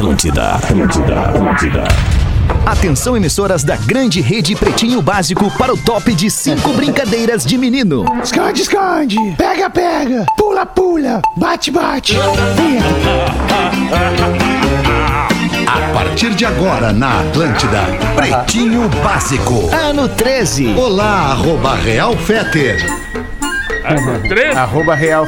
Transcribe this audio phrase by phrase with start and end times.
[0.00, 1.84] Atlântida, Atlântida, Atlântida.
[2.64, 8.06] Atenção, emissoras da grande rede Pretinho Básico para o top de cinco brincadeiras de menino.
[8.24, 9.18] Esconde, esconde.
[9.36, 10.24] Pega, pega.
[10.38, 11.20] Pula, pula.
[11.36, 12.16] Bate, bate.
[15.66, 17.82] A partir de agora na Atlântida,
[18.16, 19.68] Pretinho Básico.
[19.70, 20.76] Ano 13.
[20.78, 22.86] Olá, arroba Real Feter.
[24.56, 25.26] Arroba Real.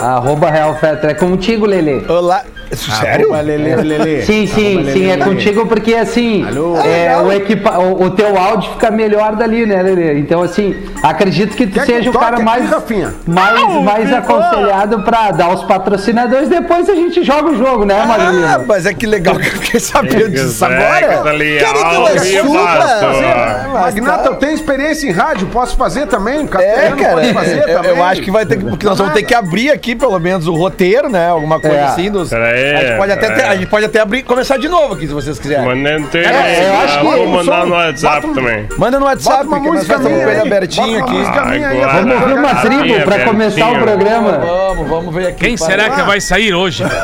[0.00, 1.10] Arroba Real Fetter.
[1.10, 2.04] É contigo, Lelê.
[2.08, 2.42] Olá.
[2.76, 3.26] Sério?
[3.26, 4.22] Arroba Lelê, Lelê.
[4.22, 5.24] Sim, sim, Arroba sim, é Lelê.
[5.24, 6.76] contigo porque assim, Alô?
[6.80, 10.18] é, o, equipa, o, o teu áudio fica melhor dali, né, Lelê?
[10.18, 14.12] Então, assim, acredito que tu Quer que seja eu o cara mais, aqui, mais, mais
[14.12, 18.64] aconselhado pra dar os patrocinadores, depois a gente joga o jogo, né, Ah, Magrinho?
[18.66, 21.22] mas é que legal que eu fiquei sabendo disso agora.
[21.24, 22.42] Querem que eu ao assuma?
[22.42, 23.70] vivaço.
[23.72, 26.48] Magnata, eu tenho experiência em rádio, posso fazer também?
[26.58, 27.90] É, cara, pode fazer eu, também.
[27.90, 28.64] eu acho que vai ter que.
[28.64, 31.28] Porque nós vamos ter que abrir aqui, pelo menos, o roteiro, né?
[31.28, 31.82] Alguma coisa É.
[31.84, 32.10] assim.
[32.10, 33.30] Dos, Peraí, a, gente pode até é.
[33.30, 35.64] ter- a gente pode até abrir, começar de novo aqui, se vocês quiserem.
[35.64, 38.68] Mandante, É, eu acho que vou mandar som- no WhatsApp bota um- também.
[38.78, 40.40] Manda no WhatsApp, Bota uma nós música estamos ele aí.
[40.40, 41.22] abertinho aqui.
[41.22, 44.32] Vamos ouvir uma tribo pra começar o programa.
[44.38, 45.44] Vamos, vamos ver aqui.
[45.44, 46.84] Quem será que vai sair hoje?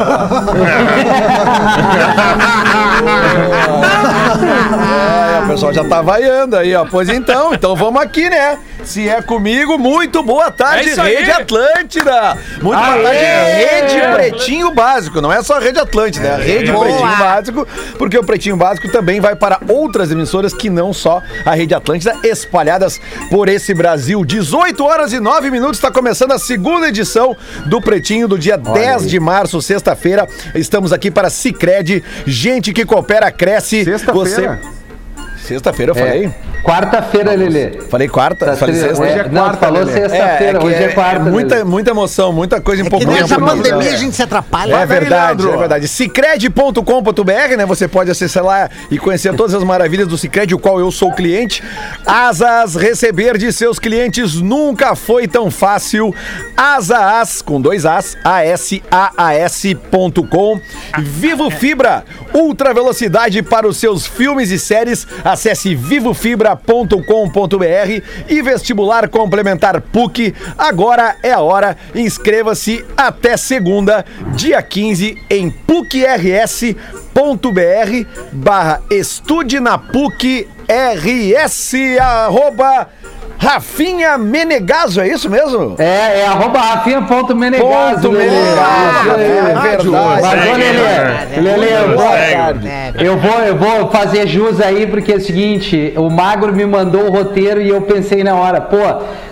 [4.21, 6.85] É, o pessoal já tá vaiando aí, ó.
[6.85, 8.59] Pois então, então vamos aqui, né?
[8.83, 11.03] Se é comigo, muito boa tarde, É.
[11.03, 12.37] Rede Atlântida.
[12.63, 15.21] Muito boa tarde, Rede Pretinho Básico.
[15.21, 19.21] Não é só Rede Atlântida, é a Rede Pretinho Básico, porque o Pretinho Básico também
[19.21, 24.25] vai para outras emissoras que não só a Rede Atlântida, espalhadas por esse Brasil.
[24.25, 29.09] 18 horas e 9 minutos, está começando a segunda edição do Pretinho do dia 10
[29.09, 30.29] de março, sexta-feira.
[30.55, 33.85] Estamos aqui para Cicred, gente que coopera, cresce.
[33.85, 34.80] Sexta-feira?
[35.51, 36.27] Sexta-feira eu falei?
[36.27, 37.81] É, Quarta-feira, Lelê.
[37.89, 38.47] Falei quarta?
[38.47, 39.05] Tá falei sexta?
[39.05, 41.19] é, não, tu falou sexta-feira, que hoje é quarta.
[41.31, 41.65] muita, Lelê.
[41.69, 43.47] muita emoção, muita coisa em Que pouco nessa tempo.
[43.47, 44.75] pandemia a gente se atrapalha.
[44.77, 45.57] É verdade, Leandro.
[45.57, 45.89] é verdade.
[45.89, 47.67] Cicred.com.br, né?
[47.67, 51.11] Você pode acessar lá e conhecer todas as maravilhas do Cicred, o qual eu sou
[51.13, 51.63] cliente.
[52.07, 56.15] Asas, receber de seus clientes nunca foi tão fácil.
[56.57, 58.17] Asas, com dois As,
[59.31, 60.61] A-S-A-A-S.com.
[60.99, 65.07] Vivo Fibra, ultra velocidade para os seus filmes e séries.
[65.25, 70.35] Acesse vivofibra.com.br e vestibular complementar PUC.
[70.57, 71.77] Agora é a hora.
[71.95, 74.05] Inscreva-se até segunda,
[74.35, 76.81] dia 15, em pucrs.br
[78.33, 82.89] barra estude na PUC RS arroba
[83.43, 85.75] Rafinha Menegaso, é isso mesmo?
[85.79, 88.13] É, é arroba rafinha.menegaso.
[88.13, 89.23] Menegaso, aí.
[89.23, 89.89] é verdade.
[89.89, 91.41] Mas, ô, Lelê?
[91.41, 93.07] Lelê, eu vou, Segue.
[93.07, 97.07] eu vou, eu vou fazer jus aí, porque é o seguinte, o Magro me mandou
[97.07, 98.77] o roteiro e eu pensei na hora, pô,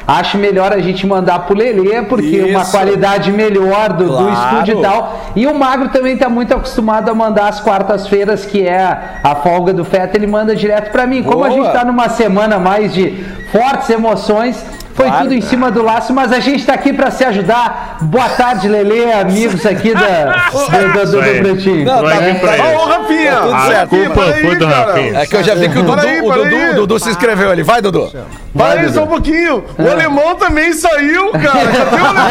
[0.09, 2.71] acho melhor a gente mandar pro Lelê, porque uma Isso.
[2.71, 4.53] qualidade melhor do, do Claro.
[4.55, 5.21] estúdio e tal.
[5.37, 9.73] E o Magro também tá muito acostumado a mandar as quartas-feiras, que é a folga
[9.75, 11.23] do Feta, ele manda direto pra mim.
[11.23, 11.63] Como a Boa.
[11.63, 14.65] gente tá numa semana mais de fortes emoções,
[14.99, 15.23] foi Claro.
[15.23, 17.99] tudo em cima do laço, mas a gente tá aqui pra se ajudar.
[18.03, 20.67] Boa tarde, Lelê, amigos aqui da, do, do,
[21.07, 21.41] do, do aí.
[21.41, 21.85] Pretinho.
[21.85, 22.79] Não, Vai tá- pra tá- isso.
[22.79, 23.33] Ô, Rafinha!
[23.33, 23.89] Tá tudo A certo.
[23.91, 24.87] culpa Peraí, foi do cara.
[24.93, 25.21] Rafinha.
[25.21, 26.33] É que eu já vi que o Dudu, Peraí, o.
[26.33, 27.63] Dudu, o Dudu se inscreveu ali.
[27.63, 28.11] Vai, Dudu.
[28.55, 29.15] Vai, Para aí só um Dudu.
[29.15, 29.65] pouquinho.
[29.79, 31.71] O alemão também saiu, cara.
[31.71, 32.29] Cadê o alemão?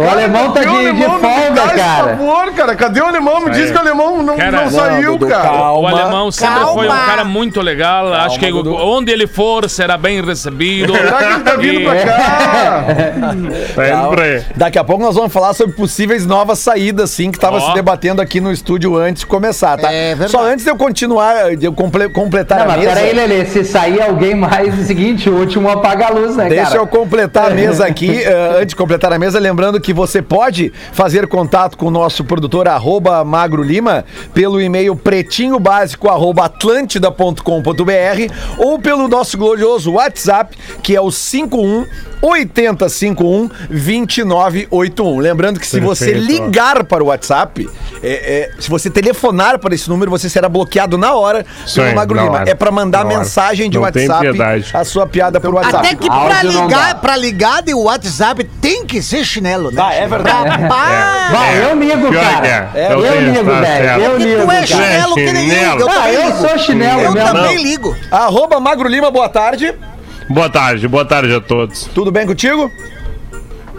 [0.00, 1.14] O alemão tá de, alemão?
[1.14, 2.08] Me folga, dá esse cara.
[2.16, 2.76] favor, cara.
[2.76, 3.40] Cadê o alemão?
[3.44, 5.42] Me diz que o alemão não, Cara, saiu, Dudu, cara.
[5.48, 5.72] calma.
[5.78, 6.72] O alemão sempre Calma.
[6.72, 8.12] foi um cara muito legal.
[8.12, 8.74] Acho que Dudu.
[8.74, 10.47] onde ele for será bem recebido.
[10.96, 12.84] Será que ele tá vindo pra cá?
[13.78, 14.42] Tá indo pra aí.
[14.56, 17.60] Daqui a pouco nós vamos falar sobre possíveis novas saídas, sim, que estava Ó.
[17.60, 19.92] se debatendo aqui no estúdio antes de começar, tá?
[19.92, 20.30] É verdade.
[20.30, 22.94] Só antes de eu continuar, de eu comple- completar Não, a mas mesa.
[22.94, 26.48] peraí, Lelê, se sair alguém mais, é o seguinte, o último apaga a luz, né,
[26.48, 26.76] Deixa cara?
[26.78, 28.10] eu completar a mesa aqui.
[28.22, 32.24] eh, antes de completar a mesa, lembrando que você pode fazer contato com o nosso
[32.24, 34.04] produtor, arroba Magro Lima,
[34.34, 40.37] pelo e-mail pretinhobásico, arroba atlântida.com.br ou pelo nosso glorioso WhatsApp,
[40.82, 41.86] que é o 51
[42.20, 45.18] 8051 2981.
[45.18, 46.26] Lembrando que se você Perfeito.
[46.32, 47.68] ligar para o WhatsApp,
[48.02, 51.94] é, é, se você telefonar para esse número, você será bloqueado na hora Isso pelo
[51.94, 52.32] Magro Lima.
[52.40, 52.50] hora.
[52.50, 53.18] É para mandar Na hora.
[53.18, 54.26] mensagem de Não WhatsApp
[54.74, 55.86] a sua piada por WhatsApp.
[55.86, 56.28] Até que não
[56.64, 59.82] ligar, pra ligar de WhatsApp tem que ser chinelo, né?
[59.84, 60.48] Ah, é verdade.
[60.48, 61.32] Rapaz!
[61.32, 62.40] Vai, eu ligo, Pior cara.
[62.72, 62.92] que é.
[62.92, 64.02] Eu, Eu ligo, tá velho.
[64.02, 64.42] Eu ligo.
[64.44, 64.66] tu é cara.
[64.66, 65.80] chinelo que nem Chinelo.
[65.80, 65.86] eu.
[65.88, 66.38] Eu Ah, eu ligo.
[66.48, 67.96] sou chinelo Eu também ligo.
[68.10, 69.74] Arroba Magro Lima, boa tarde.
[70.28, 71.84] Boa tarde, boa tarde a todos.
[71.94, 72.70] Tudo bem contigo?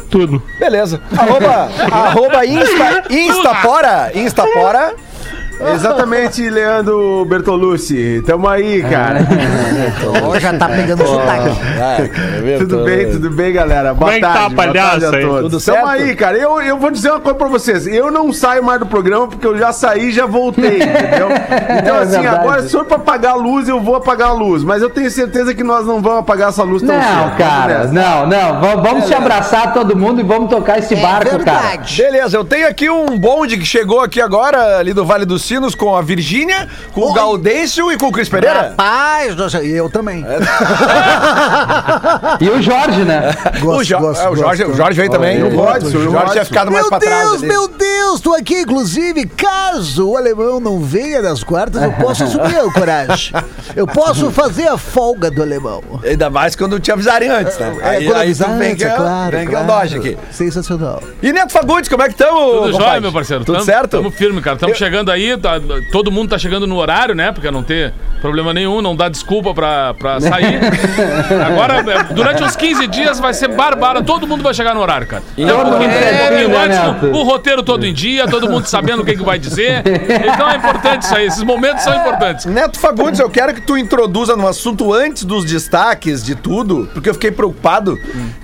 [0.10, 0.42] Tudo.
[0.60, 1.00] Beleza.
[1.16, 4.12] Arroba, arroba Insta, Instapora.
[4.16, 4.94] Instapora.
[5.74, 8.24] Exatamente, Leandro Bertolucci.
[8.26, 9.20] Tamo aí, cara.
[10.26, 11.50] Ó, já tá pegando sotaque.
[12.60, 13.94] Tudo bem, tudo bem, galera?
[13.94, 15.52] Boa Como é tá tarde, a boa palhaça tarde a todos.
[15.52, 15.88] Tudo Tamo certo?
[15.88, 16.38] aí, cara.
[16.38, 17.88] Eu, eu vou dizer uma coisa pra vocês.
[17.88, 21.28] Eu não saio mais do programa porque eu já saí e já voltei, entendeu?
[21.78, 22.28] Então, É assim, verdade.
[22.36, 24.64] agora se for pra apagar a luz, eu vou apagar a luz.
[24.64, 27.38] Mas eu tenho certeza que nós não vamos apagar essa luz tão Não, cedo.
[27.38, 28.10] cara, Vamos nessa.
[28.10, 28.62] não, não.
[28.62, 31.60] Va- Vamos se abraçar todo mundo e vamos tocar esse É barco, cara.
[31.60, 32.02] verdade.
[32.02, 35.74] Beleza, eu tenho aqui um bonde que chegou aqui agora, ali do Vale dos Sinos,
[35.76, 37.14] com a Virgínia, com o Oi.
[37.16, 38.70] Gaudêncio e com o Cris Pereira.
[38.70, 40.24] Rapaz, nossa, e eu também.
[42.40, 43.32] E o Jorge, né?
[43.64, 44.74] o, Jo- gosto, é, o Jorge, gosto.
[44.74, 45.44] o Jorge veio também.
[45.44, 47.22] O o o Jorge tinha ficado mais Meu pra trás.
[47.30, 47.48] Deus, ali.
[47.48, 52.58] meu Deus, tô aqui, inclusive, caso o alemão não venha das quartas, eu posso assumir
[52.64, 53.34] o coragem.
[53.76, 55.82] Eu posso fazer a folga do alemão.
[56.04, 57.76] Ainda mais quando te avisarem antes, né?
[57.82, 59.82] É, quando avisar tu vem antes, que é claro, vem que é o claro.
[59.90, 60.18] Dodge aqui.
[60.32, 61.02] Sensacional.
[61.22, 62.42] E Neto Fagundes, como é que estamos,
[62.72, 63.44] Tudo jóia, meu parceiro.
[63.46, 63.90] Tudo Tamo- certo?
[63.92, 64.58] Tamo firme, cara.
[64.58, 65.60] Tamo Eu- chegando aí, tá-
[65.92, 67.32] todo mundo tá chegando no horário, né?
[67.32, 70.60] Porque não ter problema nenhum, não dá desculpa pra, pra sair.
[71.48, 75.08] Agora, é, durante uns 15 dias vai ser barbara, todo mundo vai chegar no horário,
[75.08, 75.24] cara.
[75.38, 78.50] Então, porque tem um certinho, pouquinho né, antes, o, o roteiro todo em dia, todo
[78.50, 79.84] mundo sabendo o que, que vai dizer.
[80.34, 82.46] Então é importante isso aí, esses momentos são importantes.
[82.46, 87.10] Neto Fagundes, eu quero que tu introduza no assunto antes dos destaques de tudo, porque
[87.10, 87.98] eu fiquei preocupado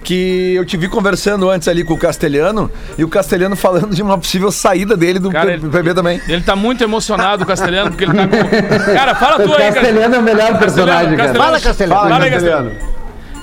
[0.04, 4.02] que eu te vi conversando antes ali com o Castelhano e o Castelhano falando de
[4.02, 6.22] uma possível saída dele do Cara, PB também.
[6.28, 8.94] Ele tá muito emocionado, o Castelhano, porque ele tá com.
[8.94, 9.72] Cara, fala tu aí.
[9.74, 11.34] Castelhano é o melhor personagem, cara.
[11.36, 12.00] Fala, Castelhano.
[12.10, 12.72] Fala, Castelhano.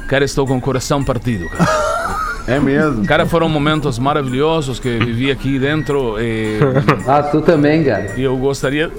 [0.09, 1.93] Cara, estou com o coração partido, cara.
[2.49, 3.07] É mesmo.
[3.07, 6.59] Cara, foram momentos maravilhosos que vivi aqui dentro e,
[7.07, 8.07] Ah, tu também, cara.
[8.17, 8.91] e eu gostaria,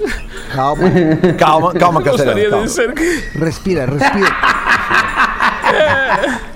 [0.54, 0.84] Calma.
[1.38, 2.40] Calma, calma, Castelhano.
[2.40, 2.64] gostaria Calma.
[2.64, 4.36] de ser que, Respira, respira.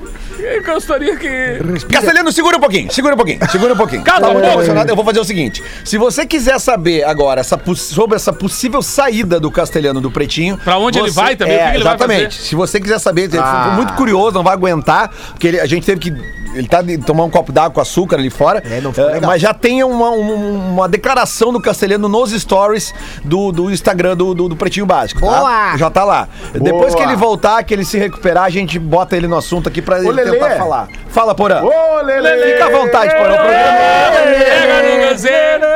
[0.59, 1.87] eu gostaria que.
[1.91, 4.03] Castelhano, segura um pouquinho, segura um pouquinho, segura um pouquinho.
[4.03, 7.59] Cala Tá muito emocionado, Eu vou fazer o seguinte: se você quiser saber agora essa
[7.77, 10.59] sobre essa possível saída do Castelhano do Pretinho.
[10.59, 12.35] Pra onde ele você- vai também, o É, que que ele vai exatamente.
[12.37, 12.49] fazer?
[12.49, 13.61] Se você quiser saber, ele Ah.
[13.63, 16.11] ficou muito curioso, não vai aguentar, porque ele- a gente teve que.
[16.55, 18.63] Ele tá de tomar um copo d'água com açúcar ali fora.
[18.69, 19.31] É, não ficou eh, legal.
[19.31, 24.35] mas já tem uma, um- uma declaração do Castelhano nos stories do, do Instagram do,
[24.35, 25.21] do, do Pretinho Básico.
[25.21, 25.27] tá?
[25.27, 25.77] Boa!
[25.77, 26.29] Já tá lá.
[26.53, 27.13] Depois que Boa.
[27.13, 30.11] ele voltar, que ele se recuperar, a gente bota ele no assunto aqui pra ele
[30.11, 30.33] Lelê.
[30.33, 30.89] tentar falar.
[31.09, 31.63] Fala, Porã.
[31.63, 32.53] Ô, Lele!
[32.53, 33.35] Fica à vontade, Porã.
[33.35, 35.69] O programa é- pega no gazeiro.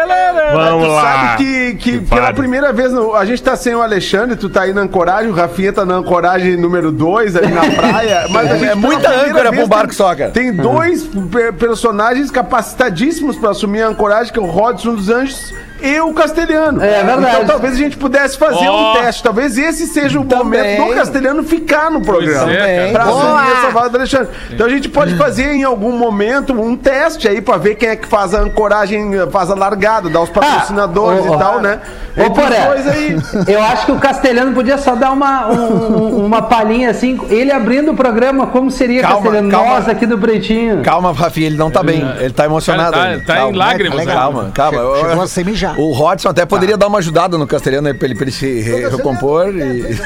[0.53, 1.03] Vamos tu lá.
[1.03, 4.49] sabe que, que Que pela primeira vez, no- a gente tá sem o Alexandre, tu
[4.51, 8.27] tá aí na ancoragem, o Rafinha tá na ancoragem número 2 ali na praia.
[8.29, 10.31] Mas a É gente, pela muita âncora um barco só, cara.
[10.31, 15.53] Tem dois per- personagens capacitadíssimos pra assumir a ancoragem, que é o Rodson dos Anjos
[15.83, 16.83] e o Castelhano.
[16.83, 17.27] É verdade.
[17.35, 18.93] Então talvez a gente pudesse fazer Ó.
[18.93, 19.23] um teste.
[19.23, 20.79] Talvez esse seja o Também.
[20.79, 22.45] momento do Castelhano ficar no programa.
[22.45, 24.29] Pois é, pra assumir essa vaga do Alexandre.
[24.51, 27.97] Então a gente pode fazer em algum momento um teste aí pra ver quem é
[27.97, 31.81] que faz a ancoragem, faz a largada, dá os patrocinadores Ah, ô, e tal, né?
[32.17, 32.59] Ô, Poré,
[32.93, 33.17] aí.
[33.49, 37.51] eu acho que o Castelhano podia só dar uma, um- um- uma palhinha assim, ele
[37.51, 39.51] abrindo o programa, como seria Calma, Castelhano?
[39.51, 39.71] calma.
[39.75, 40.83] Nós aqui do Pretinho.
[40.83, 42.07] Calma, Rafinha, ele não tá bem.
[42.21, 42.93] Ele tá emocionado.
[42.93, 43.25] Cara, tá- ainda.
[43.25, 43.57] tá em Calma.
[43.59, 44.51] lágrimas, Calma, né?
[44.55, 45.72] Calma, Chegou a semijar.
[45.77, 48.61] O Rodson até poderia dar uma ajudada no Castelhano aí pra ele, pra ele se
[48.61, 49.97] re- recompor e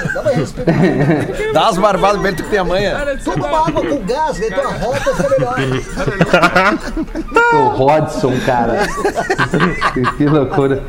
[1.53, 2.97] dar as barbadas pra ele que tem amanhã.
[3.25, 4.49] Toma uma água com gás, né?
[4.51, 6.79] Tua rota fica melhor.
[7.55, 8.87] O Rodson, cara.
[10.17, 10.83] que loucura.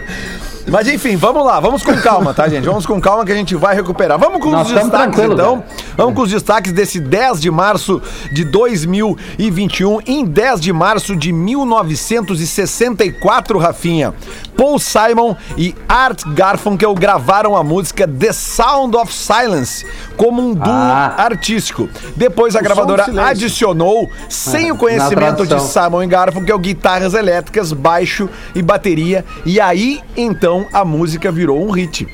[0.70, 2.66] Mas enfim, vamos lá, vamos com calma, tá, gente?
[2.66, 4.18] Vamos com calma que a gente vai recuperar.
[4.20, 5.62] Vamos com Nós os destaques, então.
[5.62, 5.66] cara.
[5.96, 10.00] Vamos com os destaques desse 10 de março de 2021.
[10.06, 14.14] Em 10 de março de 1964, Rafinha,
[14.56, 19.86] Paul Simon e Art Garfunkel gravaram a música The Sound of Silence
[20.18, 21.14] como um duo Ah.
[21.18, 21.88] artístico.
[22.16, 25.62] Depois a do gravadora adicionou, sem Ah, o conhecimento de.
[25.62, 29.24] Simon e Garfunkel, guitarras elétricas, baixo e bateria.
[29.46, 32.08] E aí, então, a música virou um hit.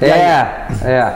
[0.00, 0.06] É,
[0.84, 1.12] é.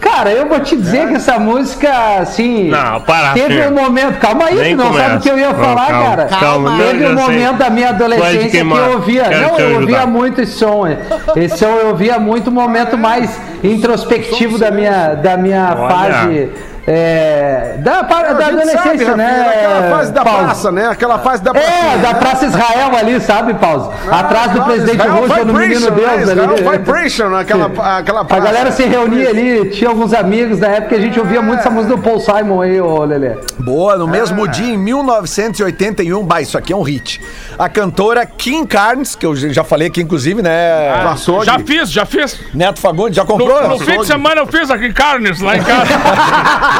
[0.00, 2.68] Cara, eu vou te dizer que essa música, assim.
[2.68, 3.70] Não, para, Teve filho.
[3.70, 4.18] um momento.
[4.18, 5.04] Calma aí, Nem não começa.
[5.08, 6.24] sabe o que eu ia Não, falar, calma, cara.
[6.26, 7.24] calma, não, Teve eu um sei.
[7.24, 9.24] momento da minha adolescência que eu ouvia.
[9.24, 10.06] Quero não, eu ouvia ajudar.
[10.12, 10.86] muito esse som.
[10.86, 10.98] é.
[11.36, 15.88] Esse som eu ouvia muito o momento mais introspectivo da minha, da minha Olha.
[15.88, 16.50] fase.
[16.86, 19.46] É, da, da A gente adolescência, sabe, né?
[19.54, 20.44] Aquela fase da Paulo?
[20.44, 20.86] praça, né?
[20.86, 21.98] Aquela fase da É, praça.
[21.98, 23.92] da Praça Israel ali, sabe, Paulo?
[24.10, 26.62] Atrás do presidente Roosevelt, no Menino Deus ali.
[26.78, 28.44] Vibration, aquela, aquela A praça.
[28.44, 31.96] galera se reunia ali, tinha alguns amigos na época, a gente ouvia muito essa música
[31.96, 33.36] do Paul Simon aí, ô Lelê.
[33.60, 34.08] Boa, no Ah.
[34.08, 37.20] mesmo dia, em 1981, bah, isso aqui é um hit.
[37.58, 40.90] A cantora Kim Carnes, que eu já falei aqui, inclusive, né?
[41.10, 41.46] Açougue.
[41.46, 42.38] Já fiz, já fiz.
[42.52, 43.68] Neto Fagundes, já No, comprou?
[43.68, 45.84] no fim de semana eu fiz aqui carnes lá em casa.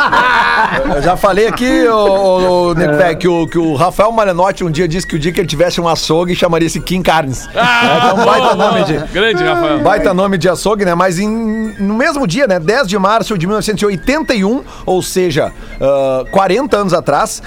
[0.96, 4.70] Eu já falei aqui, ô, ô, ô, Nepé, que, o, que o Rafael Malenotti um
[4.70, 7.48] dia disse que o dia que ele tivesse um açougue chamaria-se Kim Carnes.
[7.54, 8.96] Ah, então, baita nome de.
[9.12, 9.78] Grande, Rafael.
[9.80, 10.94] Baita nome de açougue, né?
[10.94, 12.58] Mas em- no mesmo dia, né?
[12.58, 17.42] 10 de março de 1981, ou seja, ah, 40 anos atrás,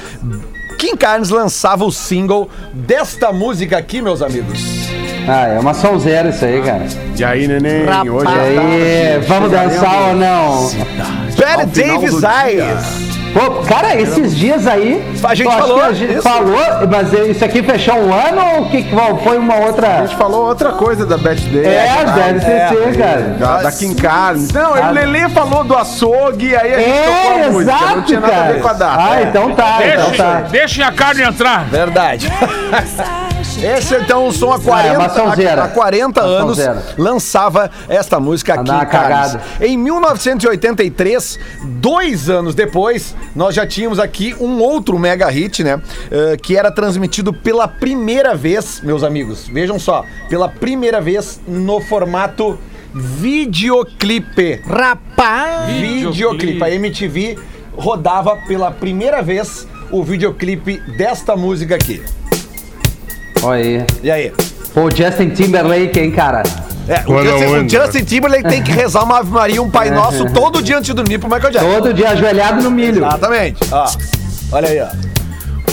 [0.78, 4.60] Kim Carnes lançava o single desta música aqui, meus amigos.
[5.28, 6.86] Ah, é uma sonzeira isso aí, cara.
[7.18, 7.84] E aí, neném?
[7.86, 8.10] Rapaz.
[8.10, 10.70] Hoje E aí, vamos dançar ou não?
[10.98, 12.24] Barry Final Davis.
[12.24, 13.08] Eyes.
[13.34, 15.04] Pô, cara, esses dias aí.
[15.24, 16.22] A gente falou a gente isso.
[16.24, 16.58] falou,
[16.90, 18.84] mas isso aqui fechou um ano ou que,
[19.24, 20.08] foi uma A outra.
[20.08, 21.66] gente falou outra coisa da Beth Day.
[21.66, 23.22] É, deve é, ser, cara.
[23.38, 24.52] Da, da Kim Carnes.
[24.52, 27.72] Não, o Lelê falou do açougue, aí a gente tocou É, a música.
[27.74, 28.80] Não exato, tinha nada a ver com a cara.
[28.96, 29.04] data.
[29.12, 29.24] Ah, É.
[29.24, 30.34] então tá, então tá.
[30.34, 31.66] Deixa, deixem a carne entrar.
[31.66, 32.32] Verdade.
[33.62, 36.60] Esse então, o som há 40, Ah, é há, há 40 Uma anos
[36.98, 39.40] lançava esta música aqui Andar em cagado.
[39.60, 45.82] Em 1983, dois anos depois, nós já tínhamos aqui um outro mega hit, né?
[46.12, 49.48] eh, que era transmitido pela primeira vez, meus amigos.
[49.48, 52.60] Vejam só, pela primeira vez no formato
[52.94, 54.62] videoclipe.
[54.68, 55.72] Rapaz.
[55.76, 56.64] Videoclipe.
[56.64, 57.38] A MTV
[57.76, 62.04] rodava pela primeira vez o videoclipe desta música aqui.
[63.44, 63.86] Olha aí.
[64.04, 64.34] E aí?
[64.74, 66.44] Pô, Justin Timberlake, hein, cara?
[66.88, 67.70] É, o, Justin, o.
[67.70, 70.94] Justin Timberlake tem que rezar uma Ave Maria, um Pai Nosso todo dia antes de
[70.94, 71.74] dormir pro Michael Jackson.
[71.74, 73.06] Todo dia ajoelhado no milho.
[73.06, 73.60] Exatamente.
[73.72, 73.90] Ó,
[74.54, 75.17] olha aí, ó.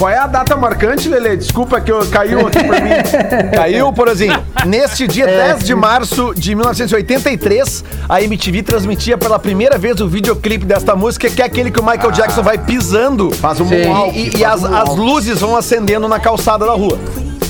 [0.04, 1.34] Qual é a data marcante, Lelê?
[1.34, 2.90] Desculpa que eu caiu aqui pra mim.
[3.56, 4.38] Caiu, porzinho.
[4.66, 10.66] Neste dia 10 de março de 1983, a MTV transmitia pela primeira vez o videoclipe
[10.66, 13.30] desta música, que é aquele que o Michael Jackson vai pisando.
[13.30, 16.98] Faz um E, e faz as, um as luzes vão acendendo na calçada da rua.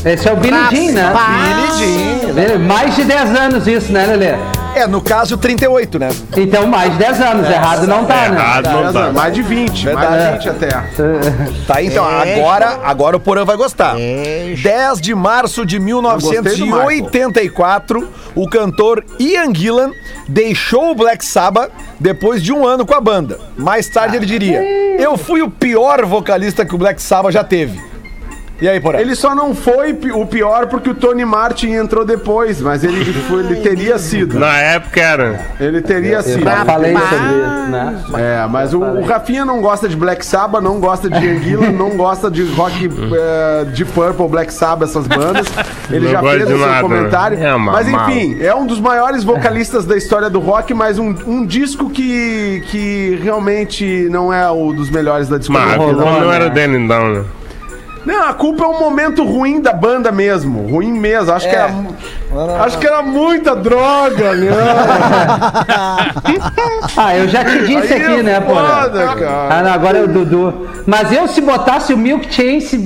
[0.04, 1.12] Esse é o Billy Jean, né?
[1.12, 1.78] Billy
[2.30, 2.40] Jean.
[2.40, 4.34] Ele- Mais de 10 anos isso, né, Lelê?
[4.74, 6.08] É, no caso, 38, né?
[6.36, 7.48] Então, mais de 10 anos.
[7.48, 8.36] Errado não tá, né?
[8.40, 9.12] Errado não tá.
[9.12, 10.68] Mais de 20, mais de 20 até.
[11.66, 12.34] Tá, então, É.
[12.38, 13.94] agora, agora o Porã vai gostar.
[13.96, 19.90] 10 de março de gostei do 1984, o cantor Ian Gillan
[20.28, 23.38] deixou o Black Sabbath depois de um ano com a banda.
[23.56, 24.60] Mais tarde ele diria:
[24.98, 27.80] Eu fui o pior vocalista que o Black Sabbath já teve.
[28.60, 28.98] E aí, Porã?
[29.00, 33.40] Ele só não foi o pior porque o Tony Martin entrou depois, mas ele, foi-
[33.40, 34.38] ele teria sido.
[34.38, 35.40] Na época era.
[35.58, 36.44] Ele teria Eu sido.
[36.44, 38.04] já falei sobre isso, né?
[38.16, 41.90] É, mas o, o Rafinha não gosta de Black Sabbath, não gosta de Anguila, não
[41.96, 45.46] gosta de rock é, de Purple, Black Sabbath, essas bandas.
[45.90, 47.38] Ele Não já fez o seu nada, comentário.
[47.38, 47.46] né?
[47.48, 48.08] É uma mas mal.
[48.08, 52.62] enfim, é um dos maiores vocalistas da história do rock, mas um, um disco que,
[52.70, 55.76] que realmente não é o dos melhores da Mas discografia.
[55.78, 56.34] culpa da não banda.
[56.34, 57.24] era dele então, né?
[58.04, 60.66] Não, a culpa é um momento ruim da banda mesmo.
[60.68, 61.32] Ruim mesmo.
[61.32, 61.68] Acho, que, É.
[61.68, 61.94] mu-
[62.64, 64.48] acho que era muita droga, né?
[66.96, 68.54] Ah, eu já te disse Aí aqui, é né, pô?
[68.54, 69.48] foda, cara.
[69.50, 70.68] Ah, não, agora é o Dudu.
[70.86, 72.76] Mas eu, se botasse o Milk Chance,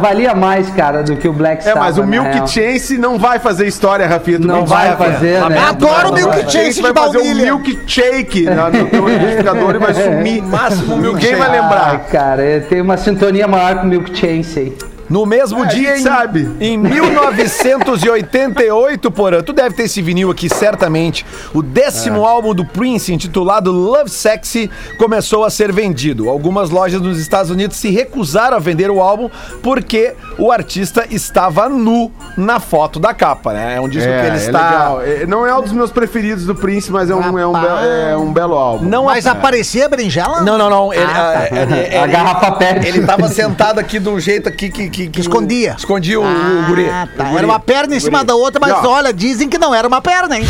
[0.00, 1.82] valia mais, cara, do que o Black É, Sabbath.
[1.82, 2.46] mas o Milk real.
[2.46, 4.38] Chance não vai fazer história, Rafinha.
[4.40, 5.04] Tu Não vai sabe.
[5.04, 5.58] fazer, né?
[5.68, 6.48] Adoro o Milk vai.
[6.48, 7.44] Chance vai fazer um baunilha.
[7.54, 10.42] milkshake na- no teu identificador e vai sumir.
[10.42, 11.98] Máximo Ninguém vai Ah, lembrar.
[12.10, 14.76] cara, eu tenho uma sintonia maior com o Milk Chance aí.
[15.10, 16.48] No mesmo É, dia, em, sabe.
[16.60, 21.26] em 1988, Porã, tu deve ter esse vinil aqui, certamente.
[21.52, 26.28] O décimo álbum do Prince, intitulado Love Sexy, começou a ser vendido.
[26.28, 29.28] Algumas lojas nos Estados Unidos se recusaram a vender o álbum
[29.62, 33.76] porque o artista estava nu na foto da capa, né?
[33.76, 34.70] É um disco que ele É, é está...
[34.70, 35.02] legal.
[35.02, 37.66] É, Não é um dos meus preferidos do Prince, mas é um, é um, be-
[38.10, 38.84] é um belo álbum.
[38.86, 40.40] Não Mas aparecia a berinjela?
[40.42, 40.92] Não, não, não.
[40.92, 42.86] Ele, Ah, ah, ele- ele- A garrafa pet.
[42.86, 44.99] Ele tava sentado aqui de um jeito aqui que...
[45.04, 45.74] Que, que escondia.
[45.78, 46.88] escondia o, o guri.
[46.90, 47.24] Ah, tá.
[47.24, 47.38] O guri.
[47.38, 48.88] Era uma perna em cima da outra, mas ó.
[48.96, 50.44] olha, dizem que não era uma perna, hein?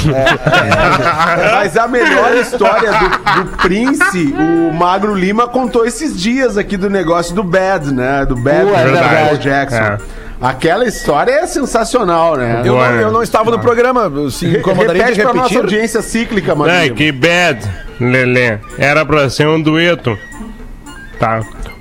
[1.52, 6.90] Mas a melhor história do, do Prince, o Magro Lima contou esses dias aqui do
[6.90, 8.24] negócio do Bad, né?
[8.26, 8.84] Do Bad Uh, é.
[8.84, 9.76] Michael Jackson.
[9.76, 9.98] É.
[10.40, 12.62] Aquela história é sensacional, né?
[12.64, 15.58] Eu, não, eu não estava no programa, se incomodaria de Repete pra nossa repetir.
[15.62, 16.72] audiência cíclica, mano.
[16.72, 17.68] É, que bad,
[18.00, 18.58] Lelê.
[18.78, 20.18] Era pra ser um dueto.
[21.18, 21.40] Tá.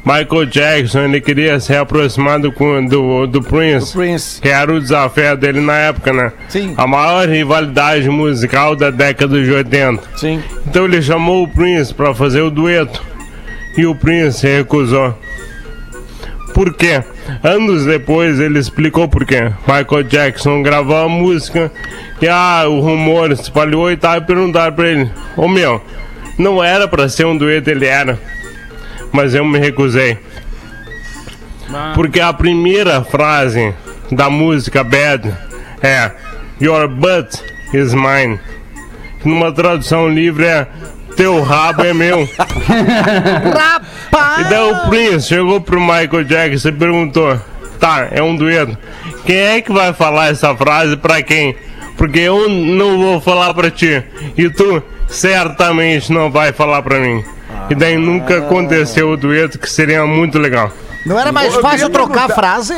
[0.09, 2.49] Michael Jackson, ele queria se aproximar do,
[2.89, 3.93] do, do Prince.
[3.93, 4.41] Prince.
[4.41, 6.31] Que era o desafio dele na época, né?
[6.47, 6.73] Sim.
[6.75, 10.01] A maior rivalidade musical da década de 80.
[10.17, 10.41] Sim.
[10.65, 13.03] Então ele chamou o Prince pra fazer o dueto.
[13.77, 15.15] E o Prince recusou.
[16.55, 17.03] Por quê?
[17.43, 19.51] Anos depois ele explicou por quê.
[19.67, 21.71] Michael Jackson gravou a música
[22.19, 25.79] e ah, o rumor se espalhou e tal, e perguntaram pra ele: Ô meu,
[26.35, 28.17] não era pra ser um dueto, ele era.
[29.11, 30.17] Mas eu me recusei.
[31.93, 33.73] Porque a primeira frase
[34.11, 35.31] da música Bad
[35.81, 36.11] é
[36.61, 37.41] Your butt
[37.73, 38.39] is mine.
[39.21, 40.67] Que numa tradução livre é
[41.15, 42.27] teu rabo é meu.
[42.39, 44.45] Rapaz!
[44.45, 47.39] E daí o Prince chegou pro Michael Jackson e perguntou:
[47.79, 48.77] Tá, é um dueto.
[49.25, 51.55] Quem é que vai falar essa frase pra quem?
[51.97, 54.01] Porque eu não vou falar pra ti.
[54.37, 57.23] E tu certamente não vai falar pra mim.
[57.69, 60.71] E daí nunca aconteceu o dueto, que seria muito legal.
[61.05, 62.73] Não era mais Eu fácil queria trocar a perguntar- frase?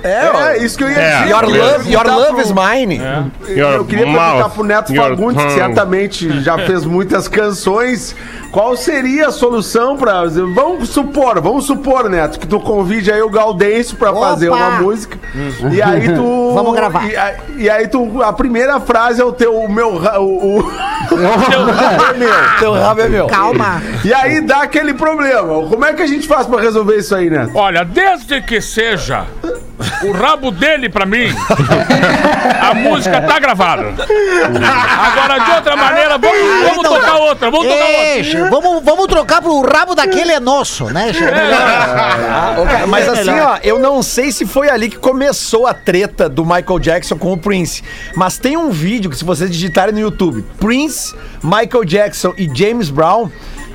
[0.00, 1.18] É, é isso que eu ia É.
[1.22, 1.30] dizer.
[1.30, 3.00] Your Eu queria love, your perguntar love is pro- mine.
[3.48, 8.14] Eu queria perguntar pro Neto Fagundes, que certamente já fez muitas canções.
[8.52, 10.24] Qual seria a solução pra.
[10.54, 14.20] Vamos supor, vamos supor, Neto, que tu convide aí o Gaudêncio pra Opa!
[14.28, 15.18] fazer uma música.
[15.72, 16.52] E aí tu.
[16.54, 17.04] Vamos gravar.
[17.10, 18.22] E, aí- e aí tu.
[18.22, 19.54] A primeira frase é o teu.
[19.56, 19.96] O meu.
[19.98, 20.72] ra- O, o-
[21.14, 22.58] é meu.
[22.58, 23.26] Teu rabo é meu.
[23.26, 23.82] Calma.
[24.04, 25.66] E aí dá aquele problema.
[25.68, 27.52] Como é que a gente faz pra resolver isso aí, Neto?
[27.54, 29.26] Olha, desde que seja
[30.04, 31.28] o rabo dele pra mim,
[32.60, 33.94] a música tá gravada.
[33.98, 38.50] Agora, de outra maneira, vamos, vamos Então, tocar outra, vamos tocar outra.
[38.50, 41.12] Vamos, vamos trocar pro rabo daquele é nosso, né?
[41.12, 46.28] Cara, Mas É assim, ó, eu não sei se foi ali que começou a treta
[46.28, 47.82] do Michael Jackson com o Prince.
[48.14, 52.90] Mas tem um vídeo que, se vocês digitarem no YouTube, Prince, Michael Jackson e James
[52.90, 53.30] Brown.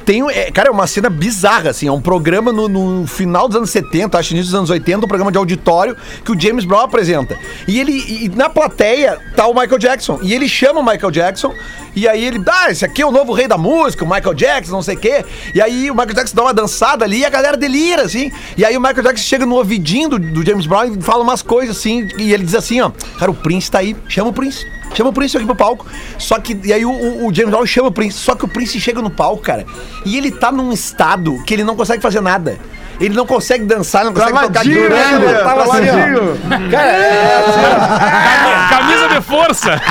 [0.05, 1.87] Tem, é, cara, é uma cena bizarra, assim.
[1.87, 5.07] É um programa no, no final dos anos 70, acho início dos anos 80, um
[5.07, 7.37] programa de auditório que o James Brown apresenta.
[7.67, 10.19] E ele, e na plateia, tá o Michael Jackson.
[10.21, 11.53] E ele chama o Michael Jackson.
[11.95, 14.71] E aí ele, ah, esse aqui é o novo rei da música, o Michael Jackson,
[14.71, 15.23] não sei o quê.
[15.53, 18.31] E aí o Michael Jackson dá uma dançada ali e a galera delira, assim.
[18.57, 21.41] E aí o Michael Jackson chega no ouvidinho do, do James Brown e fala umas
[21.41, 22.07] coisas assim.
[22.17, 24.65] E ele diz assim, ó, cara, o Prince tá aí, chama o Prince.
[24.93, 25.85] Chama o Prince aqui pro palco.
[26.17, 26.59] Só que.
[26.63, 28.17] E aí o, o- o James Brown chama o Prince.
[28.17, 29.65] Só que o Prince chega no palco, cara.
[30.05, 32.59] E ele tá num estado que ele não consegue fazer nada.
[32.99, 35.39] Ele não consegue dançar, não consegue tocar Travadinho, né, Ele Lelê?
[35.43, 36.69] tava assim, ó.
[36.71, 37.43] Cara, é,
[38.69, 39.81] Camisa de força.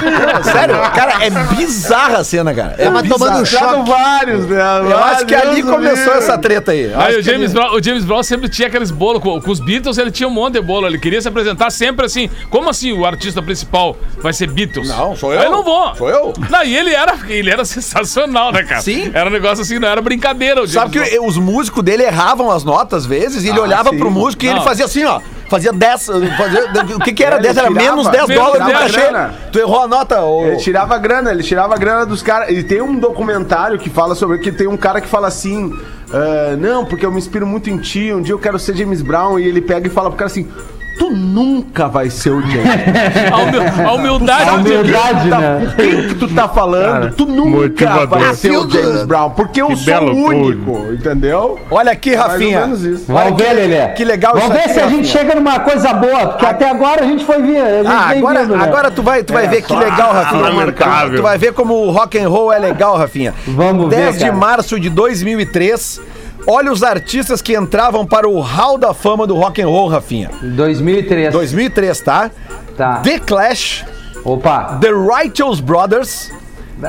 [0.42, 2.74] sério, cara, é bizarra a cena, cara.
[2.78, 3.18] É Tava bizarra.
[3.18, 4.60] tomando Tratam vários, né?
[4.90, 6.92] Eu acho que ali começou essa treta aí.
[6.94, 9.22] Aí o que James, ali- Brown, o James Brown sempre tinha aqueles bolos.
[9.22, 10.86] Com, com os Beatles, ele tinha um monte de bolo.
[10.86, 12.28] Ele queria se apresentar sempre assim.
[12.50, 14.88] Como assim o artista principal vai ser Beatles?
[14.88, 15.40] Não, sou eu.
[15.40, 15.94] Aí eu não vou.
[15.94, 16.32] Sou eu.
[16.50, 18.80] Não, e ele era, ele era sensacional, né, cara?
[18.80, 19.10] Sim.
[19.14, 20.62] Era um negócio assim, não era brincadeira.
[20.62, 21.28] o Sabe James que Brown.
[21.28, 23.98] os músicos dele erravam as notas às vezes e ele olhava sim.
[23.98, 24.64] pro músico e ele Não.
[24.64, 25.20] fazia assim, ó.
[25.48, 26.06] Fazia 10.
[26.38, 27.56] Fazia, o que, que era Ele 10?
[27.58, 29.34] Era tirava- menos 10 menos dólares no 10 cachê.
[29.52, 30.46] Tu errou a nota, ô.
[30.46, 32.48] Ele tirava grana, ele tirava grana dos caras.
[32.50, 35.70] E tem um documentário que fala sobre que tem um cara que fala assim:
[36.10, 39.02] ah, Não, porque eu me inspiro muito em ti, um dia eu quero ser James
[39.02, 39.38] Brown.
[39.38, 40.48] E ele pega e fala pro cara assim:
[40.98, 42.62] Tu nunca vai ser o James.
[43.32, 45.74] A, humil- a humildade A humildade, Tá- né?
[45.76, 46.92] Quem que tu tá falando?
[46.92, 48.08] Cara, tu nunca motivador.
[48.20, 48.70] vai ser o.
[48.70, 51.58] James Brown, porque eu Que sou o único, entendeu?
[51.70, 52.60] Olha aqui, Mais ou Rafinha.
[52.60, 53.04] menos isso.
[53.08, 53.88] Vamos ver, Lelê.
[53.88, 55.12] Que legal Vamos isso ver aqui, se a gente Rafinha.
[55.28, 57.58] chega numa coisa boa, porque até agora a gente foi vir.
[57.86, 58.64] Ah, agora, vindo, né?
[58.64, 60.42] agora tu vai, tu vai É, ver que legal, Rafinha.
[60.42, 61.16] Lamentável.
[61.16, 63.34] Tu vai ver como o rock and roll é legal, Rafinha.
[63.46, 66.00] Vamos ver, 10 de março de 2003.
[66.46, 70.30] Olha os artistas que entravam para o Hall da Fama do rock and roll, Rafinha.
[70.42, 71.32] 2003.
[71.32, 72.30] 2003, tá?
[72.76, 72.96] Tá.
[73.00, 73.84] The Clash,
[74.24, 74.78] Opa.
[74.80, 76.32] The Righteous Brothers,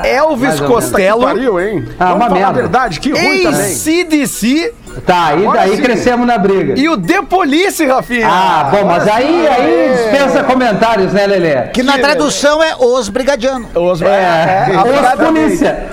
[0.03, 0.73] Elvis ou menos.
[0.73, 1.85] Costello, Pariu, hein?
[1.99, 2.61] Ah, Vamos uma falar a merda.
[2.61, 3.71] verdade, que ruim também.
[3.73, 4.73] ACDC
[5.05, 5.81] Tá, e Agora daí sim.
[5.81, 6.73] crescemos na briga.
[6.79, 8.27] e o The Police, Rafinha.
[8.29, 11.61] Ah, bom, mas aí, aí dispensa comentários, né, Lelê?
[11.69, 13.67] Que na tradução é os brigadianos.
[13.75, 15.87] Os, É, os polícia.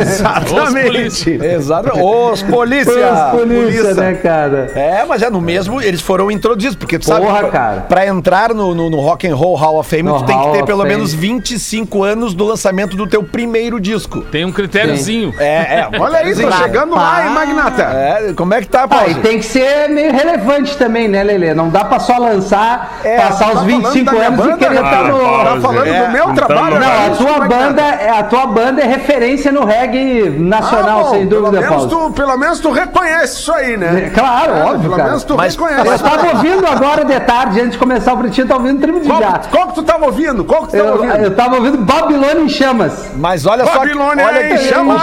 [0.00, 1.30] Exatamente.
[1.30, 1.98] Exato.
[1.98, 2.92] Os polícia.
[3.12, 4.70] Os polícia, né, cara?
[4.74, 7.80] É, mas é no mesmo, eles foram introduzidos, porque tu sabe, Porra, pra- cara.
[7.88, 10.52] pra entrar no, no, no Rock and Roll Hall of Fame, No tu tem que
[10.52, 10.94] ter pelo Fame.
[10.94, 14.20] menos 25 anos do lançamento do teu primeiro disco.
[14.22, 15.34] Tem um critériozinho.
[15.38, 15.88] É, é.
[15.98, 17.82] Olha aí, tô chegando lá, hein, Magnata?
[17.82, 19.10] É, como é que tá, Ah, Paulo?
[19.10, 21.54] e tem que ser meio relevante também, né, Lelê?
[21.54, 24.52] Não dá pra só lançar, É, passar tá os falando 25 da minha anos banda,
[24.54, 25.24] e querer estar no.
[25.24, 27.06] Ah, Tá falando É, do meu então trabalho, não Não, né?
[27.06, 27.54] a tua Magnata.
[27.64, 31.60] banda, é- a tua banda é referência no reggae nacional, Ah, bom, sem pelo dúvida,
[31.60, 32.08] menos, Paulo.
[32.08, 34.04] tu, pelo menos tu reconhece isso aí, né?
[34.06, 35.08] É, Claro, óbvio, Pelo cara.
[35.08, 35.86] menos tu Mas- reconhece.
[35.88, 39.08] Eu tava ouvindo agora de tarde, antes de começar o pretinho, tava ouvindo Tribo de
[39.08, 39.40] Qual, Já.
[39.50, 40.44] qual que tu tava ouvindo?
[40.44, 41.14] Qual que tu tava Eu, ouvindo?
[41.16, 43.10] eu tava ouvindo Babilônia em Chamas.
[43.16, 45.02] Mas olha só, Babilônia olha que em chamas.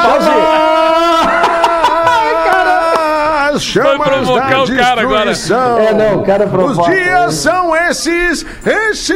[3.64, 5.32] Chamas Vai provocar da o cara agora.
[5.32, 6.92] É, não, o cara Os provoca.
[6.92, 9.12] dias são esses, esses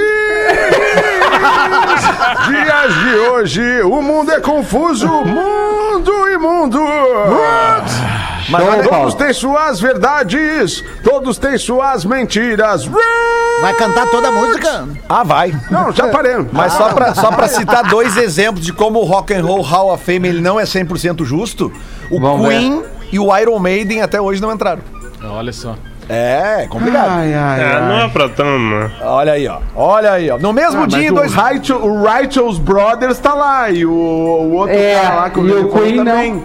[2.48, 3.82] dias de hoje.
[3.84, 6.80] O mundo é confuso, mundo imundo.
[8.50, 9.12] Mas Show, olha, Paulo.
[9.12, 12.86] Todos têm suas verdades, todos têm suas mentiras.
[13.62, 14.88] Vai cantar toda a música?
[15.10, 15.54] ah, vai.
[15.72, 16.36] Não, já parei.
[16.52, 19.94] Mas só pra, só pra citar dois exemplos de como o Rock and Roll Hall
[19.94, 21.72] of Fame ele não é 100% justo,
[22.12, 22.84] o Vamos Queen
[23.16, 24.82] e o Iron Maiden até hoje não entraram.
[25.24, 25.76] Olha só.
[26.08, 27.08] É, é complicado.
[27.10, 28.06] Ai, ai, É, não ai.
[28.06, 28.92] é pra tanto, né?
[29.02, 29.58] Olha aí, ó.
[29.76, 30.38] Olha aí, ó.
[30.38, 31.34] No mesmo Ah, dia, em o, dois...
[31.34, 35.70] Righteous, o Righteous Brothers tá lá e o, o outro É, cara lá que o
[35.72, 36.44] Queen não.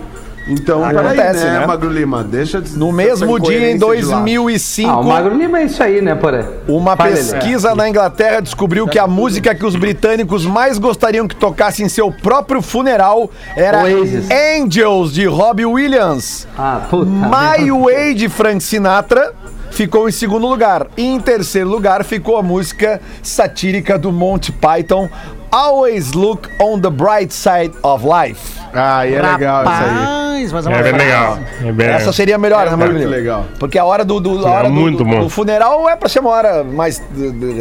[0.51, 1.67] Então, peraí, Acontece, né, né?
[1.67, 2.25] Magro Lima?
[2.25, 4.25] Deixa de- No mesmo dia, em incoerência de lado.
[4.25, 6.47] 2005, Ah, o Magro Lima é isso aí, né, porra?
[6.67, 11.37] uma Vai, pesquisa na Inglaterra descobriu que a música que os britânicos mais gostariam que
[11.37, 14.29] tocasse em seu próprio funeral era Oasis.
[14.31, 16.49] Angels, de Robbie Williams.
[16.59, 17.09] Ah, puta.
[17.11, 19.33] My Way, de Frank Sinatra,
[19.71, 20.89] ficou em segundo lugar.
[20.97, 25.09] E em terceiro lugar ficou a música satírica do Monty Python,
[25.53, 28.59] Always Look on the Bright Side of Life.
[28.73, 29.91] Ah, e é legal isso aí.
[29.91, 31.05] Rapaz, mas é É bem frase.
[31.05, 31.39] legal.
[31.67, 33.45] É bem Essa seria a melhor, né, muito legal.
[33.59, 35.21] Porque a hora do, do- a hora do, muito do- bom.
[35.25, 37.03] do funeral é pra ser uma hora mais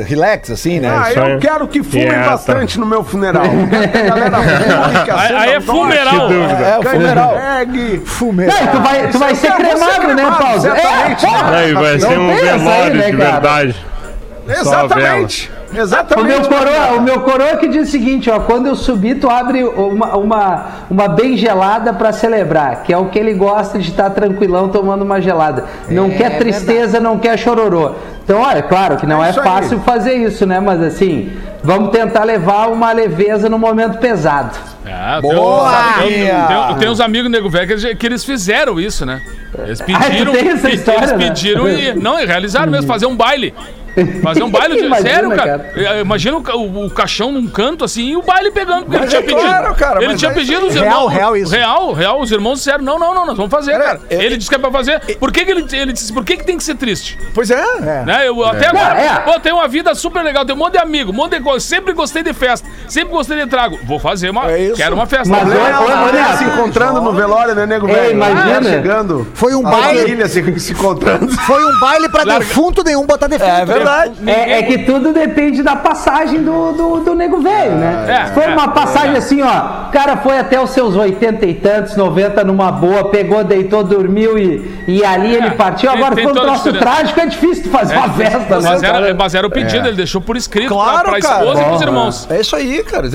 [0.06, 0.88] relax, assim, né?
[0.88, 1.38] Ah, isso eu aí.
[1.39, 2.30] quero que fumem Yeah, tá.
[2.32, 3.41] bastante no meu funeral.
[3.43, 5.60] Quero que a galera fume, que Aí, aí é.
[5.60, 6.63] Que dúvida.
[6.63, 7.34] É, o funeral.
[7.36, 8.02] Pegue.
[8.06, 8.58] Funeral.
[8.65, 10.67] Não, tu vai, tu vai ser é, cremado, é né, Paulo?
[10.67, 11.56] É, pô.
[11.56, 13.32] Aí vai ser um essa aí, velório né, de cara?
[13.32, 13.75] verdade.
[14.47, 15.52] Exatamente.
[15.71, 16.47] O meu, Exatamente.
[16.49, 20.17] coroa, o meu coroa que diz o seguinte, ó, quando eu subir, tu abre uma,
[20.17, 24.69] uma, uma bem gelada pra celebrar, que é o que ele gosta de estar tranquilão
[24.69, 25.65] tomando uma gelada.
[25.88, 27.91] Não É quer tristeza, não quer chororô.
[28.23, 29.45] Então, olha, claro que não É é, isso aí.
[29.47, 30.60] fácil fazer isso, né?
[30.60, 31.32] Mas assim,
[31.63, 34.58] vamos tentar levar uma leveza no momento pesado.
[34.86, 36.67] É, Boa, tem, tem, Rafinha!
[36.69, 39.21] tem, tem uns amigos nego velho que, eles- que eles fizeram isso, né?
[39.60, 40.32] Eles Ah, pediram.
[40.32, 41.17] tu tem essa pe- história, eles né?
[41.17, 41.93] pediram e.
[41.99, 43.53] Não, e realizaram mesmo, fazer um baile.
[44.23, 44.86] Fazer um baile de.
[44.86, 45.60] Imagina, sério, cara.
[45.60, 45.71] cara.
[45.75, 49.13] Eh, Imagina o, o- o caixão num canto assim e o baile pegando, porque Mas
[49.13, 49.54] ele é tinha pedido.
[49.60, 51.08] claro, cara, ele tinha é pedido os Real, irmãos.
[51.10, 51.52] real isso.
[51.54, 53.99] Real, real, os irmãos disseram: não, não, não, nós vamos fazer, Cara, cara.
[54.10, 54.99] eu- ele disse que é pra fazer.
[55.17, 57.17] Por que, que ele, ele disse, por que, que tem que ser triste?
[57.34, 57.80] Pois é.
[58.06, 58.28] Né?
[58.28, 59.19] Eu, até agora, É.
[59.19, 61.65] pô, tenho uma vida super legal, tenho um monte de amigo, um monte de coisa.
[61.65, 63.80] Sempre gostei de festa, sempre gostei de trago.
[63.86, 64.49] Vou fazer uma.
[64.52, 64.75] É isso.
[64.75, 65.30] Quero uma festa.
[65.30, 68.60] Mas olha- se encontrando no velório, né, nego Ei, imagina.
[68.60, 69.28] Ah, Chegando.
[69.34, 71.32] Foi um baile, se encontrando.
[71.41, 73.49] foi um baile pra defunto nenhum botar defunto.
[73.49, 73.78] É verdade.
[74.25, 78.05] É, é que tudo depende da passagem do, do, do nego velho, né?
[78.35, 81.95] É, é, uma passagem assim, ó, o cara foi até os seus 80 e tantos,
[81.95, 85.89] 90 numa boa, pegou, deitou, dormiu e, e ali ele partiu.
[85.89, 88.69] É, Agora foi um troço trágico, é difícil tu fazer uma festa, né?
[88.69, 91.39] Mas era, mas era o pedido, ele deixou por escrito Claro, pra, pra cara.
[91.43, 92.27] esposa e pros Bom, irmãos.
[92.29, 93.07] É isso aí, cara.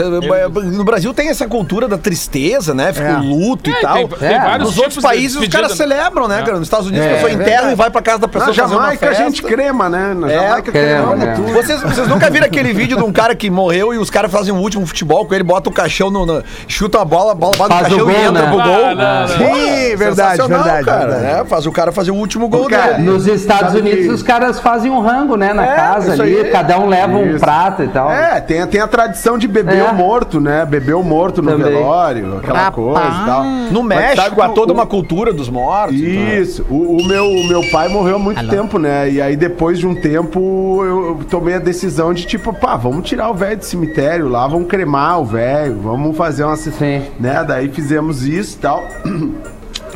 [0.72, 2.92] No Brasil tem essa cultura da tristeza, né?
[2.92, 3.16] Fica É.
[3.16, 3.94] o luto e É, tal.
[3.94, 4.38] tem- tem É.
[4.40, 6.59] vários Nos outros de países os caras celebram, né, cara?
[6.59, 8.55] Nos Estados Unidos É, a pessoa é enterra e vai pra casa da pessoa Na
[8.55, 10.14] fazer uma Jamaica a gente crema, né?
[10.14, 11.33] Na É, É.
[11.35, 11.53] tudo.
[11.53, 14.53] Vocês, vocês nunca viram aquele vídeo de um cara que morreu e os caras fazem
[14.53, 16.25] um último futebol com ele, bota o caixão no.
[16.27, 18.51] no chuta a bola, a bola no Faz o caixão e gol, entra né?
[18.51, 18.95] pro Ah, gol.
[18.95, 19.29] não, não.
[19.29, 21.23] Sim, verdade, sensacional, verdade, cara, verdade.
[21.23, 21.45] né?
[21.45, 23.03] Faz o cara fazer o último gol Cara, dele.
[23.11, 25.53] Nos Estados Sabe Unidos que- os caras fazem um rango, né?
[25.53, 26.51] Na É, casa ali, aí.
[26.51, 27.40] cada um leva um Isso.
[27.40, 28.11] prato e tal.
[28.11, 29.85] É, tem, tem a tradição de beber É.
[29.85, 30.64] o morto, né?
[30.64, 31.73] Beber o morto no Também.
[31.73, 32.75] velório, aquela Rapaz.
[32.75, 33.45] coisa e tal.
[33.45, 35.97] No México há toda o- uma cultura dos mortos.
[36.01, 36.35] e tal.
[36.43, 39.11] Isso, o, o meu, o meu pai morreu há muito tempo, né?
[39.11, 40.40] E aí depois de um tempo
[40.85, 44.47] eu, eu tomei a decisão de tipo, pá, vamos tirar o velho do cemitério lá,
[44.47, 46.57] vamos cremar o velho, vamos fazer uma.
[46.57, 47.03] Sim.
[47.19, 47.45] Né?
[47.47, 48.85] Daí fizemos isso e tal.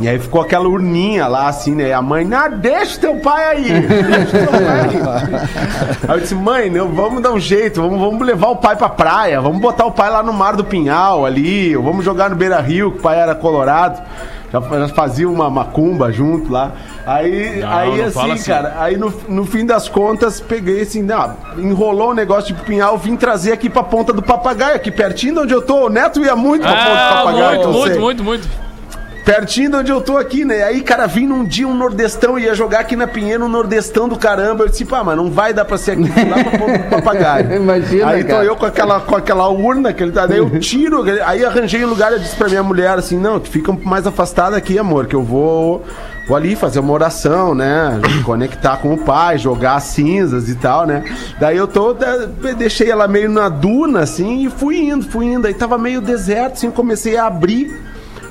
[0.01, 1.89] E aí ficou aquela urninha lá, assim, né?
[1.89, 3.65] E a mãe, ah, deixa teu pai aí.
[3.83, 6.09] Deixa teu pai aí.
[6.09, 8.89] aí eu disse, mãe, não, vamos dar um jeito, vamos, vamos levar o pai pra
[8.89, 12.61] praia, vamos botar o pai lá no Mar do Pinhal ali, vamos jogar no Beira
[12.61, 14.01] Rio, que o pai era colorado.
[14.53, 16.73] Já, fazia uma macumba junto lá.
[17.07, 18.51] Aí, Não, aí não assim, assim.
[18.51, 22.97] cara, aí no, no fim das contas, peguei assim, não, enrolou o negócio de pinhal,
[22.97, 25.87] vim trazer aqui pra ponta do papagaio, aqui pertinho de onde eu tô.
[25.87, 27.57] O Neto ia muito pra ponta do Ah, papagaio.
[27.57, 28.68] muito, muito, muito, muito.
[29.29, 30.63] Pertinho de onde eu tô aqui, né?
[30.63, 34.17] Aí, cara, vim num dia um nordestão, ia jogar aqui na Pinheiro, um nordestão do
[34.17, 34.65] caramba.
[34.65, 37.57] Eu disse, pá, mas não vai dar pra ser aqui, lá pra ponta do papagaio.
[37.57, 38.45] Imagina, Aí tô cara.
[38.47, 41.91] eu com aquela, com aquela urna, que ele tá, daí eu tiro, aí arranjei um
[41.91, 45.15] lugar, eu disse pra minha mulher assim, não, tu fica mais afastada aqui, amor, que
[45.15, 45.85] eu vou,
[46.27, 48.01] vou ali fazer uma oração, né?
[48.25, 51.05] Conectar com o pai, jogar as cinzas e tal, né?
[51.39, 51.95] Daí eu tô,
[52.57, 55.47] deixei ela meio na duna, assim, e fui indo, fui indo.
[55.47, 57.89] Aí tava meio deserto, assim, comecei a abrir.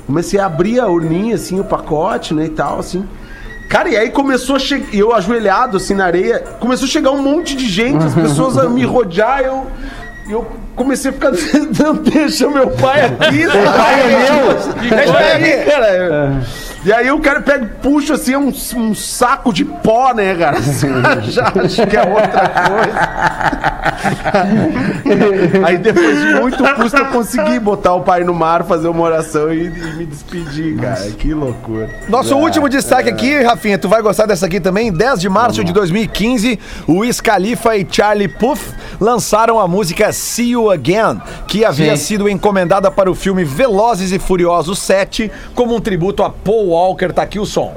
[0.08, 3.06] Comecei a abrir a urninha, assim, o pacote, né, e tal, assim.
[3.68, 7.22] Cara, e aí começou a chegar, eu ajoelhado, assim, na areia, começou a chegar um
[7.22, 9.66] monte de gente, as pessoas a me rodear, eu...
[10.30, 11.32] Eu comecei a ficar.
[11.82, 13.46] Não deixa meu pai aqui.
[13.48, 14.90] Meu pai é meu.
[14.90, 16.42] Deixa ele aí, cara.
[16.84, 20.58] E aí o cara pega, e puxa assim, um, um saco de pó, né, cara?
[20.58, 20.88] Assim,
[21.30, 22.98] já acho que é outra coisa.
[25.66, 29.52] aí depois de muito custo eu consegui botar o pai no mar, fazer uma oração
[29.52, 31.10] e, e me despedir, cara.
[31.10, 31.90] Que loucura.
[32.08, 34.92] Nosso último destaque aqui, Rafinha, tu vai gostar dessa aqui também.
[34.92, 38.60] 10 de março de 2015, o Wiz Khalifa e Charlie Puth
[39.00, 42.04] lançaram a música See You Again, que havia Sim.
[42.04, 47.12] sido encomendada para o filme Velozes e Furiosos 7, como um tributo a Paul Walker.
[47.12, 47.72] Tá aqui o som.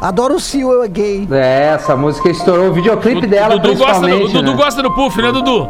[0.00, 1.28] Adoro o Sil, é gay.
[1.30, 2.70] É, essa música estourou.
[2.70, 4.56] O videoclipe O, dela, o Dudu, gosta do, o principalmente, Dudu né?
[4.56, 5.68] gosta do Puff, né, Dudu?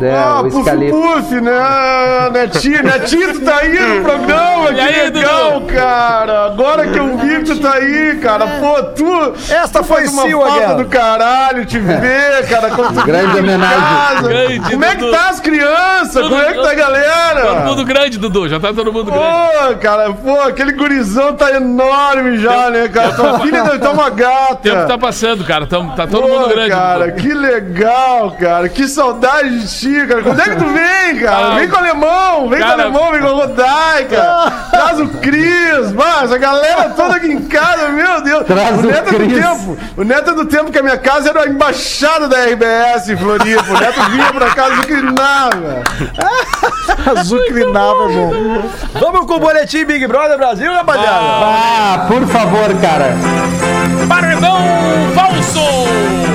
[0.00, 0.92] É, Ah, o puf, Scalito.
[0.92, 2.30] puf, né?
[2.32, 5.72] Netinho, Netinho, tu tá aí no programa, E que aí, legal, Dudu?
[5.72, 6.46] cara.
[6.46, 8.44] Agora que eu vi que tu tá aí, cara.
[8.58, 9.34] Pô, tu.
[9.52, 12.70] Esta tu foi uma falta do caralho te ver, cara.
[13.06, 13.78] Grande homenagem.
[13.80, 14.28] casa.
[14.28, 16.12] Grande, Como é que tá as crianças?
[16.12, 17.40] Tudo- Como é que tá a galera?
[17.42, 18.48] Todo mundo grande, Dudu.
[18.48, 19.24] Já tá todo mundo grande.
[19.26, 23.12] Pô, cara, pô, aquele gurizão tá enorme já, né, cara?
[23.12, 24.52] Tua filha deve tá uma gata.
[24.54, 25.66] O tempo tá passando, cara.
[25.66, 26.70] Tamo- tá todo Pô, mundo grande.
[26.70, 27.22] cara, Dudu.
[27.22, 28.68] que legal, cara.
[28.68, 30.22] Que saudade de ti, cara.
[30.22, 31.46] Quando é que tu vem, cara?
[31.52, 34.52] Ah, vem com o alemão, vem cara- com o alemão, vem com o Rodaica.
[34.70, 35.92] Traz o Cris.
[35.94, 38.44] Mas a galera toda aqui em casa, meu Deus.
[38.46, 39.38] Traz o Neto é do Cris.
[39.44, 39.78] tempo.
[39.96, 43.16] O Neto é do tempo que a minha casa era a embaixada da RBS em
[43.16, 43.64] Floripa.
[43.70, 45.82] O Neto vinha pra casa e grinava.
[47.18, 48.32] Azucrinava, bom.
[48.94, 51.08] Vamos com o boletim Big Brother Brasil, rapaziada.
[51.18, 53.14] Ah, por favor, cara.
[54.08, 54.58] Paredão
[55.14, 56.33] falso!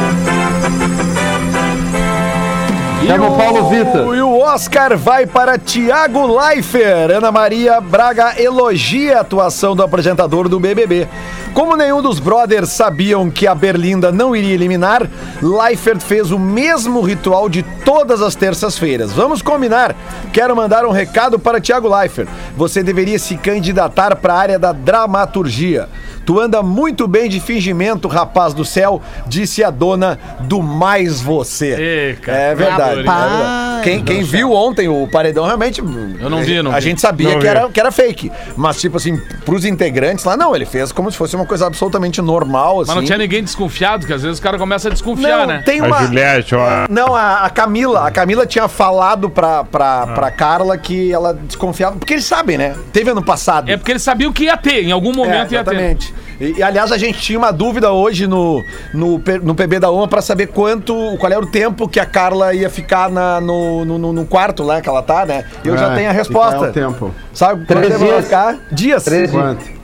[3.09, 4.15] Chama o Paulo Vitor.
[4.15, 7.09] E o Oscar vai para Tiago Leifert.
[7.09, 11.07] Ana Maria Braga elogia a atuação do apresentador do BBB.
[11.53, 15.09] Como nenhum dos brothers sabiam que a Berlinda não iria eliminar,
[15.41, 19.11] Leifert fez o mesmo ritual de todas as terças-feiras.
[19.11, 19.95] Vamos combinar.
[20.31, 22.29] Quero mandar um recado para Tiago Leifert.
[22.55, 25.89] Você deveria se candidatar para a área da dramaturgia.
[26.25, 32.17] Tu anda muito bem de fingimento, rapaz do céu, disse a dona do Mais Você.
[32.21, 32.37] Cara.
[32.37, 32.99] é verdade.
[32.99, 33.68] é Rapaz.
[33.81, 35.79] Quem, quem viu ontem o paredão realmente.
[35.81, 36.81] Eu não vi, não A vi.
[36.81, 37.47] gente sabia Não que vi.
[37.47, 38.31] era, que era fake.
[38.55, 42.21] Mas, tipo assim, pros integrantes lá, não, ele fez como se fosse uma coisa absolutamente
[42.21, 42.89] normal, assim.
[42.91, 45.61] Mas não tinha ninguém desconfiado, que às vezes o cara começa a desconfiar, Não, né?
[45.65, 46.01] tem A uma.
[46.05, 46.85] Juliette, ó.
[46.89, 48.07] Não, a, a Camila.
[48.07, 50.07] A Camila tinha falado pra, pra, Ah.
[50.07, 51.97] pra Carla que ela desconfiava.
[51.97, 52.75] Porque eles sabem, né?
[52.93, 53.69] Teve ano passado.
[53.69, 55.71] É porque eles sabiam que ia ter, em algum É, momento ia ter.
[55.71, 56.13] exatamente.
[56.39, 60.07] E, e, aliás, a gente tinha uma dúvida hoje no, no, no PB da UMA
[60.07, 64.13] pra saber quanto, qual era o tempo que a Carla ia ficar na, no, no,
[64.13, 65.43] no- quarto lá que ela tá, né?
[65.65, 66.55] Eu já É, tenho a e resposta.
[66.55, 67.15] qual é o tempo?
[67.33, 68.23] Sabe quanto tempo ela vai dias.
[68.25, 68.55] ficar?
[68.71, 69.03] Dias.
[69.03, 69.43] Três dias.
[69.43, 69.79] Quanto?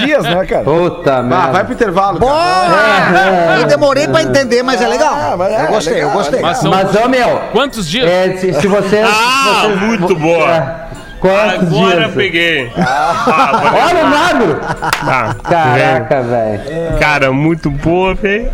[0.00, 0.64] Dias, né, cara?
[0.64, 1.52] Puta Ah, merda.
[1.52, 2.32] vai pro intervalo, cara.
[2.32, 3.58] Porra!
[3.60, 5.12] Eu demorei pra entender, mas é legal.
[5.14, 6.40] Ah, mas é, eu gostei, legal, eu gostei.
[6.40, 8.08] Mas Mas, ô meu, quantos dias?
[8.10, 8.98] é, se, se você.
[9.00, 10.88] Ah, se você- muito boa.
[11.18, 12.14] É, Quantos Agora dias?
[12.14, 12.72] peguei.
[12.78, 14.60] Ah, agora- Olha o magro!
[15.04, 16.60] Tá, Caraca, velho.
[17.00, 18.50] Cara, muito boa, velho.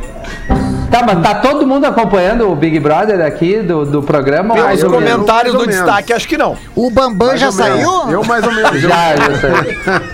[0.90, 4.54] Tá, mas tá todo mundo acompanhando o Big Brother aqui do, do programa?
[4.54, 5.10] Pelos Mais ou menos.
[5.12, 6.56] comentários do ou destaque, acho que não.
[6.74, 7.84] O Bambam já Mais ou menos.
[7.84, 8.10] saiu?
[8.12, 8.80] Eu mais ou menos.
[8.80, 9.50] Já, já sei.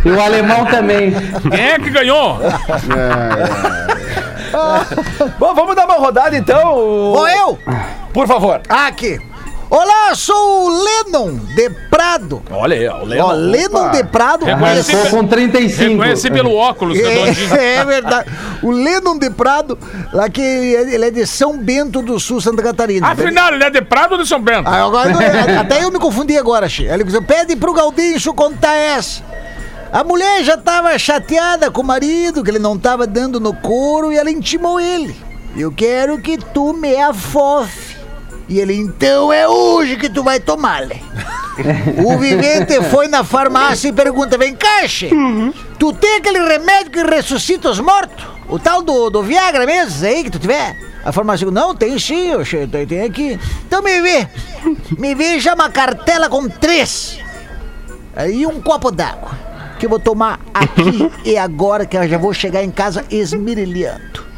[0.06, 1.12] E o alemão também.
[1.50, 2.38] Quem é que ganhou?
[5.38, 6.64] Bom, vamos dar uma rodada então.
[7.12, 7.58] Vou eu?
[8.12, 8.60] Por favor.
[8.68, 9.20] Aqui.
[9.70, 12.42] Olá, sou o Lennon de Prado.
[12.50, 13.36] Olha aí, ó, o Ó, Leandro.
[13.36, 14.44] Lennon de Prado.
[14.44, 15.90] Reconheci, Arrancou com 35.
[15.92, 17.54] reconheci pelo óculos, redondinho.
[17.54, 18.28] É, é verdade.
[18.64, 19.78] O Lennon de Prado,
[20.12, 23.06] lá que ele é- ele é de São Bento do Sul, Santa Catarina.
[23.06, 24.68] Afinal, ele é de Prado ou de São Bento?
[24.68, 25.12] Ah, agora,
[25.60, 26.84] até eu me confundi agora, Che.
[26.84, 29.22] Ele disse, pede pro Galdinho contar essa.
[29.92, 34.12] A mulher já tava chateada com o marido, que ele não tava dando no couro,
[34.12, 35.14] e ela intimou ele.
[35.56, 37.89] Eu quero que tu me afofe.
[38.50, 40.96] E ele, então é hoje que tu vai tomar, né?
[42.04, 45.10] O vivente foi na farmácia e pergunta, vem cá, Che,
[45.78, 48.26] tu tem aquele remédio que ressuscita os mortos?
[48.48, 50.76] O tal do, do Viagra mesmo, aí que tu tiver?
[51.04, 53.38] A farmácia, não, tem sim, ô, Che, tem, tem aqui.
[53.66, 54.26] Então me vê,
[54.98, 57.20] me vê já uma cartela com três.
[58.16, 59.30] Aí um copo d'água,
[59.78, 64.29] que eu vou tomar aqui e agora, que eu já vou chegar em casa esmirilhando.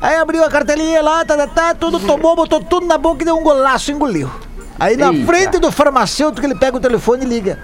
[0.00, 3.24] Aí abriu a cartelinha lá, tá, tá, tá, tudo tomou, botou tudo na boca e
[3.24, 4.30] deu um golaço, engoliu.
[4.78, 5.26] Aí na Eita.
[5.26, 7.58] frente do farmacêutico ele pega o telefone e liga.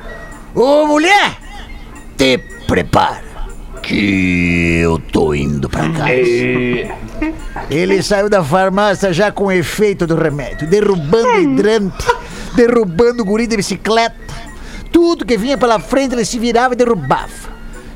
[0.54, 1.36] Ô mulher,
[2.16, 3.22] te prepara,
[3.82, 6.10] que eu tô indo pra casa.
[7.70, 12.06] Ele saiu da farmácia já com o efeito do remédio, derrubando hidrante,
[12.54, 14.16] derrubando guri de bicicleta.
[14.90, 17.51] Tudo que vinha pela frente ele se virava e derrubava.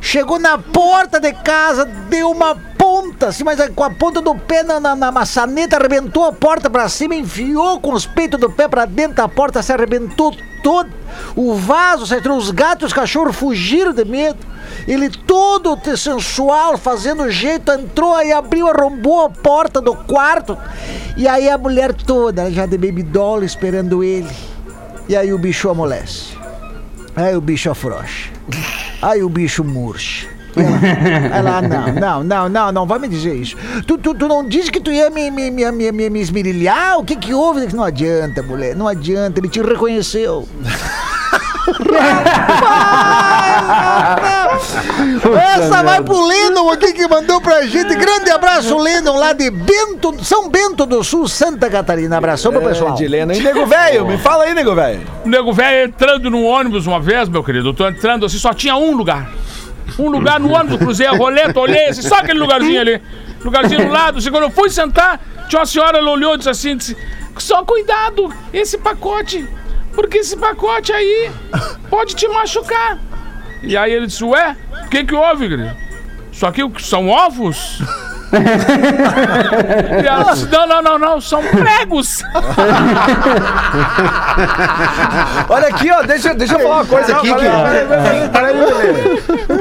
[0.07, 4.63] Chegou na porta de casa, deu uma ponta, assim, mas com a ponta do pé
[4.63, 8.69] na, na, na maçaneta, arrebentou a porta pra cima, enfiou com os peitos do pé
[8.69, 10.89] pra dentro da porta, se arrebentou todo.
[11.35, 14.39] O vaso, entrou, os gatos os cachorros fugiram de medo.
[14.87, 20.57] Ele todo sensual, fazendo jeito, entrou aí, abriu, arrombou a porta do quarto.
[21.17, 24.31] E aí a mulher toda, já de baby doll, esperando ele.
[25.09, 26.37] E aí o bicho amolece.
[27.17, 28.31] Aí o bicho afrouxa.
[29.07, 30.27] Aí o bicho murcha.
[30.57, 33.57] Ela, ela, não, não, não, não, não, vai me dizer isso.
[33.87, 36.99] Tu, tu, tu não disse que tu ia me, me, me, me, me, esmirilhar?
[36.99, 37.73] O que que houve?
[37.73, 40.49] Não adianta, mulher, não adianta, ele te reconheceu.
[45.57, 47.95] Essa vai pro Lennon aqui que mandou pra gente.
[47.95, 52.19] Grande abraço, Lennon, lá de Bento, São Bento do Sul, Santa Catarina.
[52.19, 52.95] Abração pro pessoal.
[52.95, 53.35] De Lena.
[53.35, 55.07] E nego velho, me fala aí, nego velho.
[55.25, 57.71] O nego velho entrando num ônibus uma vez, meu querido.
[57.71, 59.31] Eu tô entrando assim, só tinha um lugar.
[59.99, 63.01] Um lugar no ônibus, cruzei a roleta, olhei assim, só aquele lugarzinho ali.
[63.45, 64.19] Lugarzinho do lado.
[64.19, 66.97] Assim, quando eu fui sentar, tinha uma senhora, ela olhou e disse assim: disse,
[67.39, 69.47] só cuidado, esse pacote.
[69.97, 71.33] Porque esse pacote aí
[71.89, 72.99] pode te machucar.
[73.63, 74.55] E aí ele disse: Ué,
[74.85, 75.75] o que que houve, querido?
[76.31, 77.81] Isso aqui são ovos?
[80.03, 82.23] e ela disse: Não, não, não, não, são pregos.
[85.49, 87.35] Olha aqui, ó, deixa, deixa eu falar uma coisa aqui.
[87.35, 87.47] Que...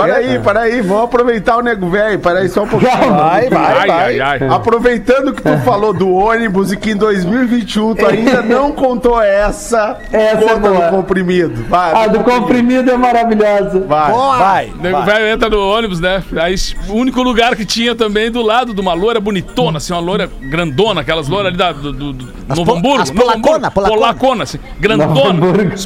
[0.06, 0.40] peraí, peraí, peraí, Lelê.
[0.40, 2.20] Peraí, peraí, vamos aproveitar o nego velho.
[2.20, 2.92] Peraí, só um pouquinho.
[2.92, 4.20] Vai, vai, Ai, vai.
[4.20, 4.50] ai, ai.
[4.50, 9.98] Aproveitando que tu falou do ônibus e que em 2021 tu ainda não contou essa,
[10.12, 10.90] Essa é conta boa.
[10.92, 11.64] do comprimido.
[11.70, 13.80] Vai, A do comprimido é maravilhosa.
[13.82, 14.12] vai.
[14.12, 14.70] Vai.
[14.70, 16.24] O nego velho entra no ônibus, né?
[16.42, 16.56] Aí
[16.90, 20.30] o único lugar que tinha também do lado de uma loira bonitona, assim, uma loira
[20.50, 23.14] grandona, aquelas loiras ali da, do, do, do Novo po- Hamburgo.
[23.14, 23.96] polacona, polacona.
[23.98, 25.40] polacona, assim, grandona,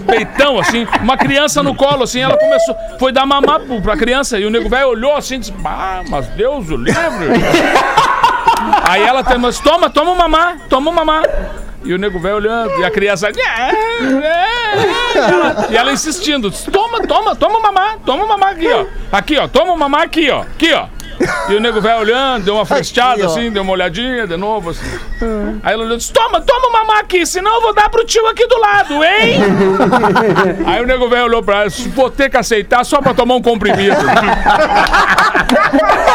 [0.05, 4.08] peitão, assim, uma criança no colo, assim, ela começou, foi dar mamar pra criança,
[4.39, 6.99] e o nego velho olhou assim e disse, ah, mas Deus o livre.
[8.89, 11.23] Aí ela tem, mas toma, toma um mamar, toma um mamar.
[11.83, 13.29] E o nego velho olhando, e a criança.
[13.29, 13.31] "É,
[15.15, 18.85] E ela, e ela insistindo: toma, toma, toma mamar, toma mamar aqui, ó.
[19.11, 20.41] Aqui, ó, toma mamar aqui, ó.
[20.41, 20.87] Aqui, ó.
[21.49, 22.65] E o nego velho olhando, deu uma
[23.25, 23.27] ó.
[23.27, 24.85] assim, deu uma olhadinha de novo, assim.
[25.63, 28.05] Aí ela olhou e disse: Toma, toma um mamar aqui, senão eu vou dar pro
[28.05, 29.39] tio aqui do lado, hein?
[30.65, 33.41] Aí o nego velho olhou pra ela: Vou ter que aceitar só pra tomar um
[33.41, 33.95] comprimido.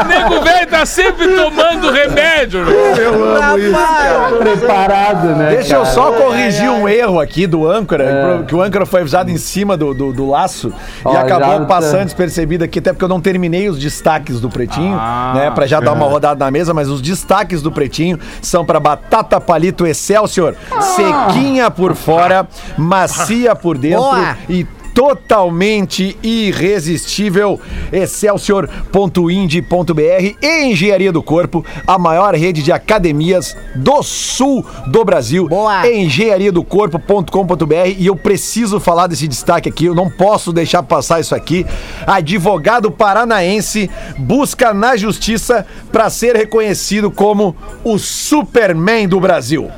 [0.00, 2.72] o nego velho tá sempre tomando remédio, né?
[2.98, 4.36] Eu amo isso.
[4.38, 5.50] Preparado, né?
[5.50, 5.94] Deixa eu cara?
[5.94, 9.92] só corrigir um erro aqui do âncora, que o âncora foi avisado em cima do,
[9.94, 10.72] do, do laço
[11.04, 14.48] Ó, e acabou já- passando despercebido aqui, até porque eu não terminei os destaques do
[14.48, 14.96] Pretinho,
[15.34, 18.78] né, pra já dar uma rodada na mesa, mas os destaques do Pretinho são pra
[18.80, 24.36] batata palito Excelsior, sequinha por fora, macia por dentro Boa.
[24.48, 24.66] e
[24.98, 27.60] totalmente irresistível.
[27.92, 35.46] Excelsior.ind.br e Engenharia do Corpo, a maior rede de academias do sul do Brasil.
[35.46, 35.88] Boa.
[35.88, 41.64] Engenhariadocorpo.com.br e eu preciso falar desse destaque aqui, eu não posso deixar passar isso aqui.
[42.04, 49.70] Advogado paranaense busca na justiça para ser reconhecido como o Superman do Brasil.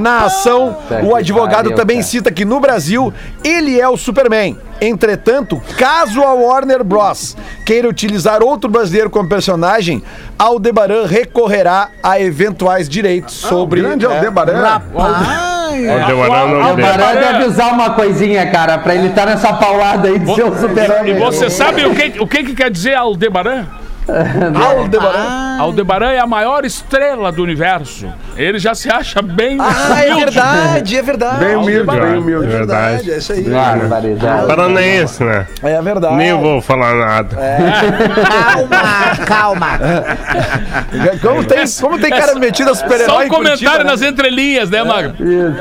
[0.00, 4.59] Na ação, o advogado também cita que no Brasil ele é o Superman.
[4.80, 7.36] Entretanto, caso a Warner Bros.
[7.66, 10.02] queira utilizar outro brasileiro como personagem,
[10.38, 13.82] Aldebaran recorrerá a eventuais direitos sobre.
[13.82, 14.14] Grande né?
[14.14, 14.80] Aldebaran.
[14.90, 16.94] Aldebaran não Aldebaran-.
[16.94, 21.06] Agora deve avisar uma coisinha, cara, pra ele estar nessa paulada aí de ser o
[21.06, 23.66] E você sabe o que, o que, que quer dizer Aldebaran?
[24.54, 25.56] Aldebaran.
[25.60, 28.06] Aldebaran é a maior estrela do universo.
[28.36, 30.24] Ele já se acha bem Ah, é humilde.
[30.32, 31.44] verdade, é verdade.
[31.44, 32.46] Bem humilde, bem É humilde.
[32.46, 33.10] verdade.
[33.12, 33.42] É isso aí.
[33.42, 34.46] Barbaridade.
[34.46, 35.46] Paranaense, né?
[35.62, 36.16] É verdade.
[36.16, 37.36] Nem vou falar nada.
[38.28, 39.78] Calma, calma.
[41.22, 43.90] Como tem, como tem cara metido a Só super-herói um em Curitiba, comentário né?
[43.90, 45.14] nas entrelinhas, né, Magro?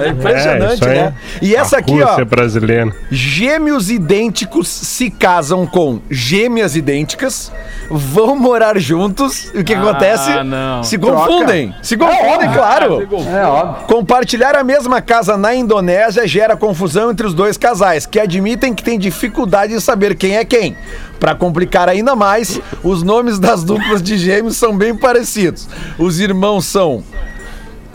[0.04, 1.14] É impressionante, É, isso né?
[1.42, 2.08] E essa aqui, ó.
[2.08, 2.92] Rússia brasileira.
[3.12, 7.52] Gêmeos idênticos se casam com gêmeas idênticas,
[7.90, 9.52] vão morar juntos.
[9.54, 10.44] O que Ah, acontece?
[10.44, 10.84] não.
[10.84, 11.74] Se confundem.
[11.84, 13.02] Se confundem, claro.
[13.32, 13.86] É óbvio.
[13.88, 18.84] Compartilhar a mesma casa na Indonésia gera confusão entre os dois casais, que admitem que
[18.84, 20.76] têm dificuldade em saber quem é quem.
[21.20, 25.68] Para complicar ainda mais, os nomes das duplas de gêmeos são bem parecidos.
[25.98, 27.04] Os irmãos são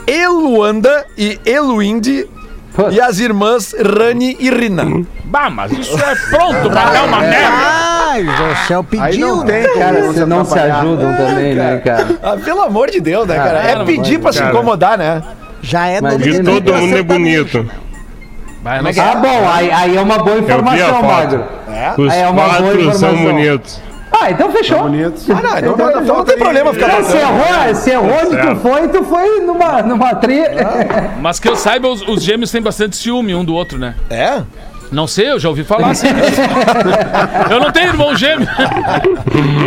[0.07, 2.29] Eluanda e Eluinde
[2.91, 5.05] e as irmãs Rani e Rina.
[5.25, 7.57] Bah, mas isso é pronto pra dar uma merda.
[8.11, 9.29] Ai, o céu Aí pediu.
[9.37, 12.07] não tem como Cara, se vocês não se ajudam também, né, cara?
[12.23, 13.59] Ah, pelo amor de Deus, né, cara?
[13.63, 14.51] É pedir pra se cara.
[14.53, 15.23] incomodar, né?
[15.63, 17.69] Já é Mas E todo mundo é bonito.
[18.63, 21.07] Vai, não Ah, bom, aí, aí é uma boa Eu vi a informação, foto.
[21.07, 21.45] Magro.
[21.99, 23.17] Os É uma boa quatro são informação.
[23.17, 23.81] bonitos.
[24.21, 24.83] Ah, então fechou.
[24.83, 25.29] Bonitos.
[25.29, 28.57] Ah, não, então, então não tem problema ficar Não, se errou, se errou onde tu
[28.57, 30.41] foi, tu foi numa, numa tri.
[31.21, 33.95] Mas que eu saiba, os, os gêmeos têm bastante ciúme um do outro, né?
[34.09, 34.43] É?
[34.93, 36.07] Não sei, eu já ouvi falar assim.
[37.51, 38.47] eu não tenho irmão gêmeo.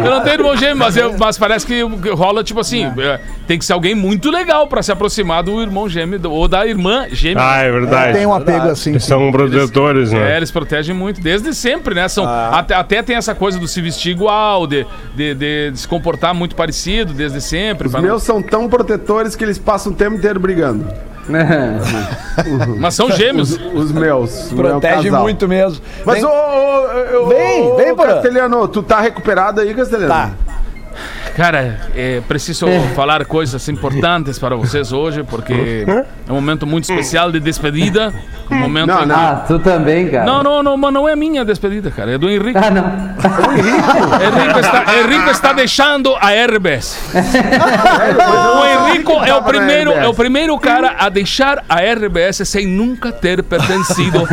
[0.03, 1.81] eu não tenho irmão gêmeo, mas, eu- mas parece que
[2.13, 5.89] rola, tipo assim, é, tem que ser alguém muito legal pra se aproximar do irmão
[5.89, 7.43] gêmeo do- ou da irmã gêmea.
[7.43, 8.13] Ah, é verdade.
[8.13, 8.91] Tem um apego assim.
[8.91, 10.37] Eles são protetores, É, né?
[10.37, 12.07] eles protegem muito, desde sempre, né?
[12.07, 14.85] São, até, até tem essa coisa do se vestir igual, de,
[15.15, 17.87] de, de- de se comportar muito parecido desde sempre.
[17.87, 20.87] Os pra não- meus são tão protetores que eles passam o tempo inteiro brigando.
[22.79, 23.51] Mas são gêmeos.
[23.51, 24.51] Os, os meus.
[24.51, 25.21] meu Protege casal.
[25.23, 25.81] muito mesmo.
[26.05, 27.95] Mas, Vem- ô, ô, ô, Vem, ô, vem, ô.
[27.95, 30.09] Castelhano, tu tá recuperado aí, Castelhano?
[30.09, 30.31] Tá.
[31.37, 32.65] Cara, é, preciso
[32.95, 35.85] falar coisas importantes para vocês hoje, porque
[36.27, 38.11] é um momento muito especial de despedida.
[38.49, 39.15] Um momento Não, em- não.
[39.15, 40.25] Ah, tu também, cara.
[40.25, 42.13] Não, não, não, mas não é minha despedida, cara.
[42.13, 42.57] É do Henrique.
[42.57, 42.85] Ah, não.
[44.25, 46.97] Henrique está, Henrique está deixando a RBS.
[47.13, 53.11] O Henrico é o primeiro, é o primeiro cara a deixar a RBS sem nunca
[53.11, 54.23] ter pertencido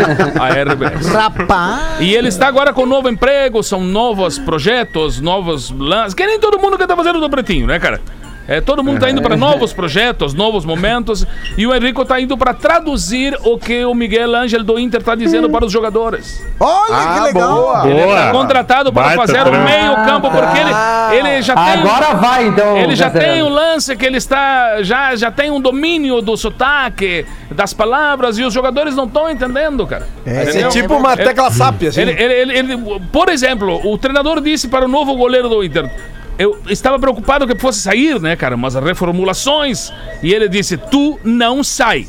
[0.40, 1.06] à RBS.
[1.12, 2.00] Rapaz.
[2.00, 6.14] E ele está agora com um novo emprego, são novos projetos, novos lances.
[6.14, 8.00] Que nem todo mundo que tá fazendo do Pretinho, né, cara?
[8.46, 11.26] É, todo mundo tá indo para novos projetos, novos momentos.
[11.56, 15.14] E o Henrico tá indo para traduzir o que o Miguel Ângelo do Inter tá
[15.14, 16.44] dizendo para os jogadores.
[16.60, 17.54] Olha que Ah, legal.
[17.54, 17.88] boa.
[17.88, 18.16] Ele Boa.
[18.16, 19.64] tá contratado para Baita fazer o trampo.
[19.64, 21.72] meio campo, porque ele, ele já tem.
[21.80, 22.76] Agora vai, então.
[22.76, 24.82] Ele já tem o lance que ele está.
[24.82, 29.86] Já, já tem um domínio do sotaque, das palavras, e os jogadores não estão entendendo,
[29.86, 30.06] cara.
[30.26, 30.68] É Entendeu?
[30.68, 32.02] tipo uma tecla SAP, assim.
[32.02, 35.90] Ele, ele- ele- ele- por exemplo, o treinador disse para o novo goleiro do Inter.
[36.38, 38.56] Eu estava preocupado que fosse sair, né, cara?
[38.56, 39.92] Mas reformulações.
[40.22, 42.06] E ele disse: Tu não sai.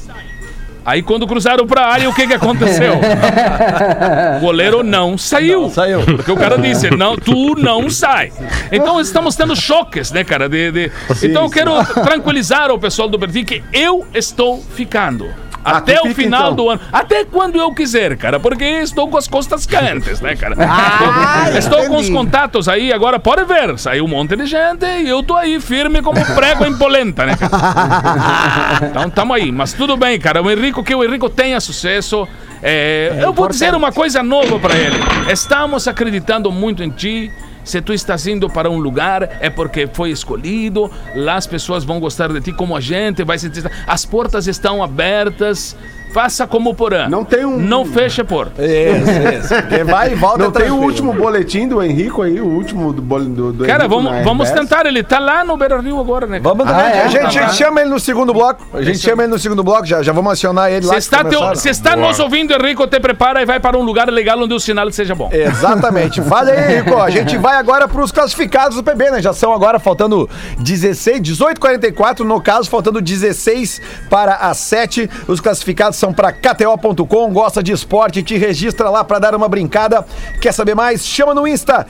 [0.85, 2.93] Aí quando cruzaram pra área, o que que aconteceu?
[4.37, 5.69] o goleiro não saiu.
[5.69, 6.01] saiu.
[6.01, 8.31] Porque o cara disse, não, tu não sai.
[8.71, 10.47] Então estamos tendo choques, né, cara?
[10.47, 10.91] De, de-
[11.23, 11.71] Então eu quero
[12.03, 15.27] tranquilizar o pessoal do Bertin que eu estou ficando.
[15.67, 16.55] Ah, Até o final então.
[16.55, 16.79] do ano.
[16.93, 18.39] Até quando eu quiser, cara.
[18.39, 20.55] Porque estou com as costas quentes, né, cara?
[20.59, 23.75] Ah, estou com os contatos aí, agora pode ver.
[23.79, 27.35] Saiu um monte de gente e eu tô aí firme como prego em polenta, né,
[27.35, 28.85] cara?
[28.91, 29.51] Então tamo aí.
[29.51, 30.39] Mas tudo bem, cara.
[30.39, 32.27] O Henrico, que o Henrico tenha sucesso.
[32.61, 34.97] É, eu vou dizer uma coisa nova pra ele.
[35.31, 37.31] Estamos acreditando muito em ti.
[37.63, 40.91] Se tu estás indo para um lugar, é porque foi escolhido.
[41.15, 43.23] Lá as pessoas vão gostar de ti como a gente.
[43.23, 43.63] Vai sentir.
[43.87, 45.75] As portas estão abertas.
[46.15, 47.09] Faça como o Porã.
[47.09, 48.47] Não tem um- Não feche por.
[48.57, 49.53] Isso, isso.
[49.63, 53.01] Porque vai e volta Não tem o último boletim do Henrico aí, o último do,
[53.01, 54.85] do, do Cara, Henrico vamos, vamos tentar.
[54.85, 56.39] Ele tá lá no Beira Rio agora, né?
[56.41, 57.01] Vamos Ah, é?
[57.03, 58.65] a gente Tá chama ele no segundo bloco.
[58.73, 60.93] A gente chama ele no segundo bloco, já, já vamos acionar ele lá.
[60.93, 64.39] Que está, teu, está nos ouvindo, Henrico, te prepara e vai para um lugar legal
[64.41, 65.29] onde o sinal seja bom.
[65.33, 66.21] Exatamente.
[66.23, 66.97] Fala aí, Rico.
[66.97, 69.21] A gente vai agora para os classificados do PB, né?
[69.21, 75.09] Já são agora faltando 16, 18 44 no caso, faltando 16 para as 7.
[75.27, 77.33] Os classificados são para KTO.com.
[77.33, 80.05] Gosta de esporte, te registra lá para dar uma brincada.
[80.41, 81.05] Quer saber mais?
[81.05, 81.85] Chama no Insta.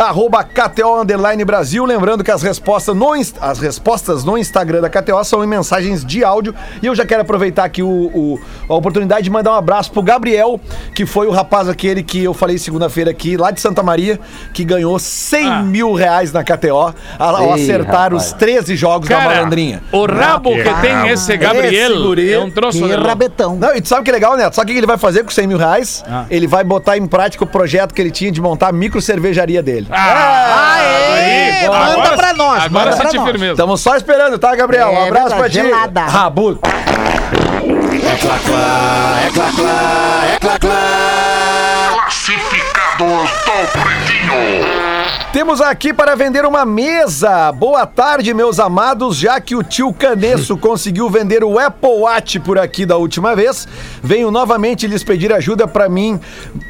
[0.00, 1.84] Arroba KTO Underline Brasil.
[1.84, 6.24] Lembrando que as respostas, no, as respostas no Instagram da KTO são em mensagens de
[6.24, 6.54] áudio.
[6.82, 10.02] E eu já quero aproveitar aqui o, o- a oportunidade de mandar um abraço pro
[10.02, 10.58] Gabriel,
[10.94, 14.18] que foi o rapaz aquele que eu falei segunda-feira aqui, lá de Santa Maria,
[14.54, 15.62] que ganhou 100 Ah.
[15.62, 18.26] mil reais na KTO ao Ei, acertar rapaz.
[18.28, 19.82] os 13 jogos da Cara, malandrinha.
[19.92, 22.32] o rabo que tem esse Gabriel Esse guri.
[22.32, 23.54] é um troço Que rabetão.
[23.56, 24.54] Não, e tu sabe que legal, Neto?
[24.56, 26.02] Sabe o que ele vai fazer com 100 mil reais?
[26.08, 26.24] Ah.
[26.30, 29.62] Ele vai botar em prática o projeto que ele tinha de montar a micro cervejaria
[29.62, 29.88] dele.
[29.92, 33.26] Ah, Aê, aí, manda agora- pra nós, Agora manda pra senti nós.
[33.26, 33.52] firmeza.
[33.52, 34.88] Estamos só esperando, tá, Gabriel?
[34.90, 35.66] um É abraço pra verdade, ti.
[35.66, 36.00] gelada.
[36.02, 36.60] Rabudo.
[42.00, 44.69] Classificados do Pretinho.
[45.32, 47.52] Temos aqui para vender uma mesa.
[47.52, 49.16] Boa tarde, meus amados.
[49.16, 53.68] Já que o tio Canesso conseguiu vender o Apple Watch por aqui da última vez,
[54.02, 56.18] venho novamente lhes pedir ajuda para mim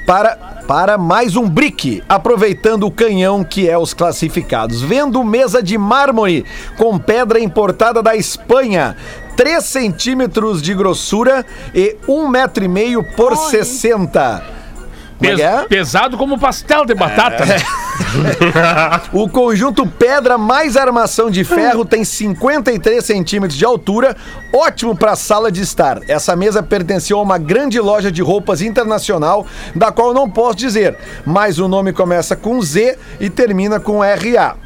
[0.06, 0.36] para
[0.68, 4.82] para mais um brick, aproveitando o canhão que é os classificados.
[4.82, 6.44] Vendo mesa de mármore
[6.76, 8.94] com pedra importada da Espanha.
[9.36, 11.44] 3 centímetros de grossura
[11.74, 14.59] e 1,5 metro e meio por 60.
[15.23, 15.64] É Pes- é?
[15.66, 17.45] Pesado como pastel de batata.
[17.45, 17.57] né?
[19.12, 24.16] O conjunto pedra mais armação de ferro tem 53 centímetros de altura,
[24.53, 26.01] ótimo para sala de estar.
[26.09, 29.47] Essa mesa pertenceu a uma grande loja de roupas internacional,
[29.77, 34.57] da qual não posso dizer, mas o nome começa com Z e termina com RA.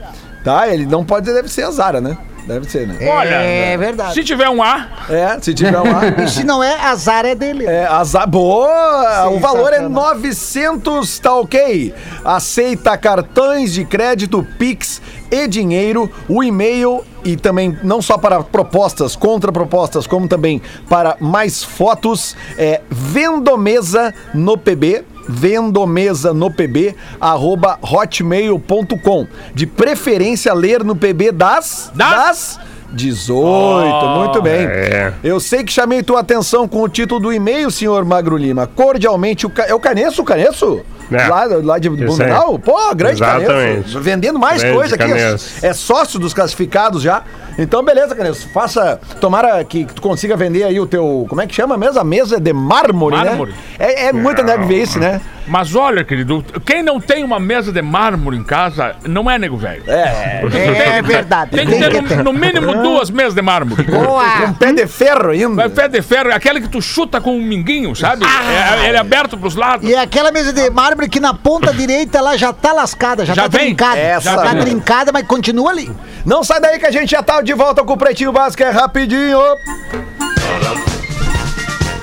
[0.42, 0.68] Tá?
[0.68, 2.16] Ele não pode dizer, deve ser a Zara, né?
[2.46, 2.96] Deve ser, né?
[3.08, 4.12] Olha, É verdade.
[4.14, 6.00] se tiver um A, É, se tiver lá.
[6.22, 7.64] E se não é, azar é dele.
[7.66, 8.28] É, azar.
[8.28, 9.28] Boa!
[9.30, 10.14] O valor é Sensacional.
[10.14, 11.94] 900, tá ok?
[12.24, 16.10] Aceita cartões de crédito, Pix e dinheiro.
[16.28, 22.82] O e-mail e também não só para propostas, contrapropostas, como também para mais fotos é
[22.90, 32.58] vendomesa no PB vendomesa no pb arroba hotmail.com de preferência ler no pb das Das?
[32.94, 34.66] 18, muito bem.
[34.66, 35.12] é.
[35.22, 38.66] Eu sei que chamei tua atenção com o título do e-mail, senhor Magro Lima.
[38.66, 39.64] Cordialmente, o ca...
[39.64, 40.80] é o Caneço, o Caneço?
[41.10, 41.26] É.
[41.26, 42.58] Lá, lá de Blumenau?
[42.58, 43.48] Pô, grande Exatamente.
[43.48, 44.00] Caneço.
[44.00, 45.12] Vendendo mais Grande coisa aqui.
[45.12, 47.22] É, é sócio dos classificados já.
[47.58, 48.48] Então, beleza, Canesso.
[48.50, 49.00] Faça.
[49.20, 51.26] Tomara que tu consiga vender aí o teu.
[51.28, 52.00] Como é que chama mesmo?
[52.00, 53.52] A mesa de mármore, Mármore.
[53.52, 53.56] né?
[53.78, 55.20] É, é muita neve ver isso, né?
[55.46, 59.56] Mas olha, querido, quem não tem uma mesa de mármore em casa não é nego
[59.56, 59.82] velho.
[59.86, 60.42] É.
[60.94, 61.50] É verdade.
[61.50, 63.82] Tem que ter no, no mínimo duas mesas de mármore.
[63.82, 64.24] Boa.
[64.40, 65.54] Com pé de ferro ainda.
[65.54, 68.24] Vai pé de ferro, é aquela que tu chuta com um minguinho, sabe?
[68.24, 69.88] É, ele é aberto pros lados.
[69.88, 73.34] E é aquela mesa de mármore que na ponta direita ela já tá lascada, já,
[73.34, 73.66] Já tá vem?
[73.66, 73.98] trincada.
[73.98, 75.90] Essa já tá trincada, mas continua ali.
[76.24, 78.70] Não sai daí que a gente já tá de volta com o Pretinho Básico, é
[78.70, 79.38] rapidinho.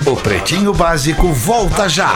[0.06, 2.14] O Pretinho Básico volta já.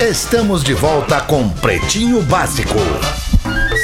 [0.00, 2.78] Estamos de volta com Pretinho Básico.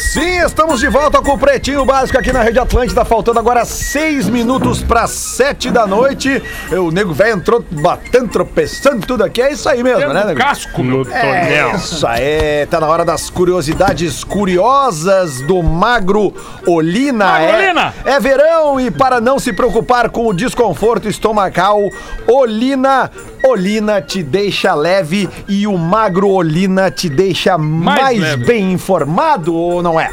[0.01, 4.29] Sim, estamos de volta com o Pretinho Básico aqui na Rede Atlântida, faltando agora seis
[4.29, 6.43] minutos para sete da noite.
[6.73, 9.41] O nego velho entrou batendo, tropeçando tudo aqui.
[9.41, 10.39] É isso aí mesmo, Tendo né, nego?
[10.41, 10.83] casco.
[10.83, 11.77] No tonel.
[11.77, 16.35] Isso aí, tá na hora das curiosidades curiosas do Magro
[16.67, 17.25] Olina.
[17.27, 17.95] Magro é, Olina!
[18.05, 21.81] é verão e para não se preocupar com o desconforto estomacal,
[22.29, 23.11] Olina,
[23.45, 28.45] Olina te deixa leve e o Magro Olina te deixa mais, leve.
[28.45, 30.11] bem informado não é?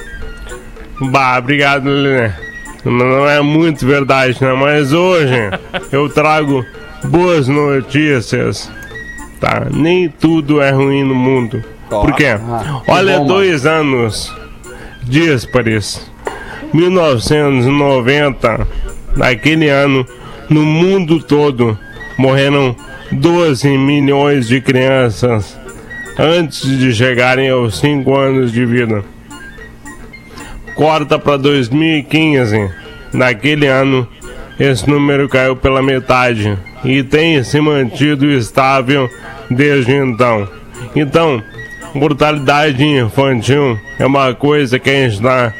[1.00, 2.30] Bah, obrigado, Lelê.
[2.84, 4.52] Não é muito verdade, né?
[4.54, 5.50] Mas hoje
[5.94, 6.66] eu trago
[7.06, 8.70] boas notícias.
[9.40, 9.68] Tá?
[9.72, 11.64] Nem tudo é ruim no mundo.
[11.90, 12.38] Por quê?
[12.38, 14.36] Ah, Olha, bom, dois anos
[15.04, 16.12] díspares.
[16.74, 18.68] 1990,
[19.16, 20.06] naquele ano,
[20.50, 21.80] no mundo todo,
[22.18, 22.76] morreram
[23.12, 25.58] 12 milhões de crianças
[26.20, 29.04] antes de chegarem aos 5 anos de vida
[30.76, 32.70] corta para 2015.
[33.14, 34.08] Naquele ano,
[34.60, 39.10] esse número caiu pela metade e tem se mantido estável
[39.50, 40.48] desde então.
[40.96, 41.42] Então,
[41.94, 45.54] mortalidade infantil é uma coisa que a gente está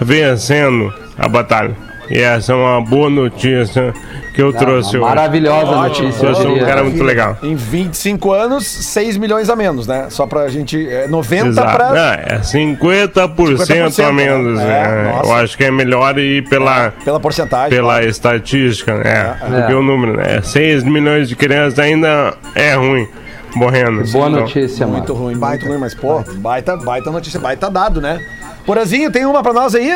[0.00, 1.87] vencendo a batalha.
[2.10, 3.92] E essa é uma boa notícia
[4.34, 5.00] que eu trouxe hoje.
[5.06, 6.26] Maravilhosa notícia.
[6.26, 7.36] Eu sou um cara muito legal.
[7.42, 10.06] Em 25 anos, 6 milhões a menos, né?
[10.10, 10.88] Só pra gente.
[10.88, 11.76] É 90 Exato.
[11.76, 11.88] pra.
[11.90, 14.58] Não, é 50%, 50%, a menos.
[14.58, 14.64] né?
[15.08, 15.28] É, nossa.
[15.28, 16.92] eu acho que é melhor ir pela.
[17.04, 17.70] Pela porcentagem.
[17.70, 18.08] pela claro.
[18.08, 19.36] estatística, né?
[19.42, 19.60] É.
[19.60, 20.40] Porque o número, né?
[20.42, 23.06] 6 milhões de crianças ainda é ruim
[23.54, 24.04] morrendo.
[24.12, 24.98] Boa Então, notícia, mano.
[24.98, 28.20] Muito ruim, muito ruim, mas, pô, baita, baita notícia, baita dado, né?
[28.64, 29.90] Porazinho, tem uma pra nós aí?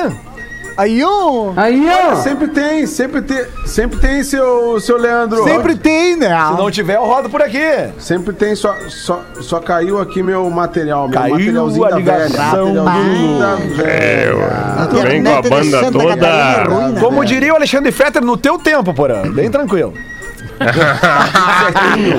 [0.76, 1.52] Aí, ó.
[1.56, 2.16] Aí, ó.
[2.16, 5.44] Sempre tem, sempre tem, sempre tem, seu, seu Leandro.
[5.44, 6.28] Sempre tem, né?
[6.28, 7.58] Se não tiver, eu rodo por aqui.
[7.98, 12.26] Sempre tem, só, só, só caiu aqui meu material, meu Caiu materialzinho a da velha.
[12.26, 13.90] ligação Materialzinho da do- velha.
[13.92, 14.42] É, eu,
[15.00, 16.74] A vem com a banda Santa Catarina é toda.
[16.74, 17.00] ruim, né?
[17.00, 19.22] Como diria o Alexandre Fetter, no teu tempo, Porã.
[19.30, 19.92] Bem tranquilo.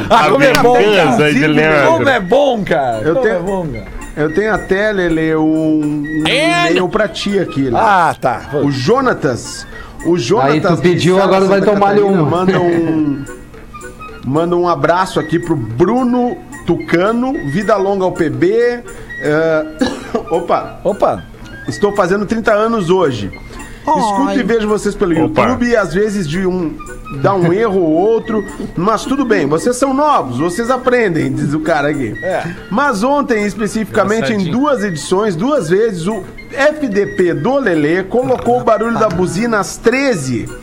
[0.09, 1.33] ah, como é bom, cara.
[1.33, 3.01] de Como é bom, cara.
[3.03, 4.02] Eu Como tenho- é bom, cara.
[4.15, 7.63] Eu tenho até, Lele, um, um e-mail pra ti aqui.
[7.63, 7.77] Lelê.
[7.77, 8.49] Ah, tá.
[8.63, 9.65] O Jonatas.
[10.05, 10.53] O Jonatas.
[10.53, 12.23] Aí tu pediu, agora vai tomar-lhe uma.
[12.23, 13.25] Manda um.
[14.25, 17.33] manda um abraço aqui pro Bruno Tucano.
[17.51, 18.83] Vida longa ao PB.
[19.21, 19.65] eh,
[20.29, 21.23] opa, Opa.
[21.67, 23.31] estou fazendo 30 anos hoje.
[23.79, 24.39] Escuto Ai.
[24.39, 25.41] e vejo vocês pelo Opa.
[25.41, 26.77] YouTube e às vezes de um
[27.21, 28.45] dá um erro ou outro,
[28.75, 32.17] mas tudo bem, vocês são novos, vocês aprendem, diz o cara aqui.
[32.23, 32.43] É.
[32.69, 38.97] Mas ontem, especificamente em duas edições, duas vezes, o FDP do Lelê colocou o barulho
[38.97, 40.62] da buzina às 13.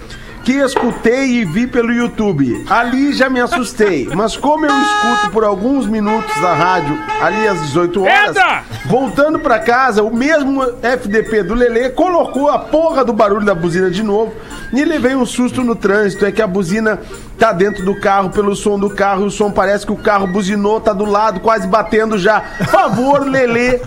[0.50, 2.66] Que escutei e vi pelo YouTube.
[2.68, 4.08] Ali já me assustei.
[4.12, 8.64] Mas como eu escuto por alguns minutos a rádio ali às 18 horas, Entra!
[8.86, 13.92] voltando pra casa, o mesmo FDP do Lelê colocou a porra do barulho da buzina
[13.92, 14.34] de novo
[14.72, 16.26] e levei um susto no trânsito.
[16.26, 16.98] É que a buzina
[17.38, 20.80] tá dentro do carro, pelo som do carro, o som parece que o carro buzinou,
[20.80, 22.40] tá do lado, quase batendo já.
[22.40, 23.80] Favor, Lelê.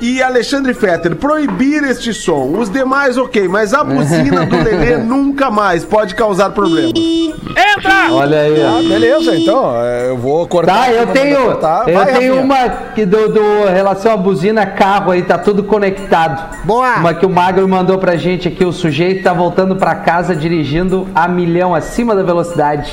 [0.00, 2.52] E Alexandre Fetter, proibir este som.
[2.58, 6.92] Os demais, ok, mas a buzina do Lelê nunca mais pode causar problemas.
[6.94, 8.12] Entra!
[8.12, 8.78] Olha aí, ó.
[8.78, 9.72] Ah, beleza, então.
[9.82, 10.86] é, Eu vou cortar.
[10.86, 11.84] Tá, eu tenho, eu Vai,
[12.18, 12.34] tenho Rafinha.
[12.34, 16.56] uma que do, do relação à buzina carro aí, tá tudo conectado.
[16.64, 16.96] Boa.
[16.96, 21.06] Uma que o Magro mandou pra gente aqui, o sujeito tá voltando pra casa dirigindo
[21.14, 22.92] a milhão acima da velocidade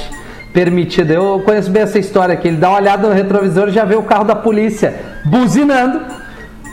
[0.54, 1.14] permitida.
[1.16, 2.48] Eu conheço bem essa história aqui.
[2.48, 4.94] Ele dá uma olhada no retrovisor e já vê o carro da polícia
[5.26, 6.00] buzinando.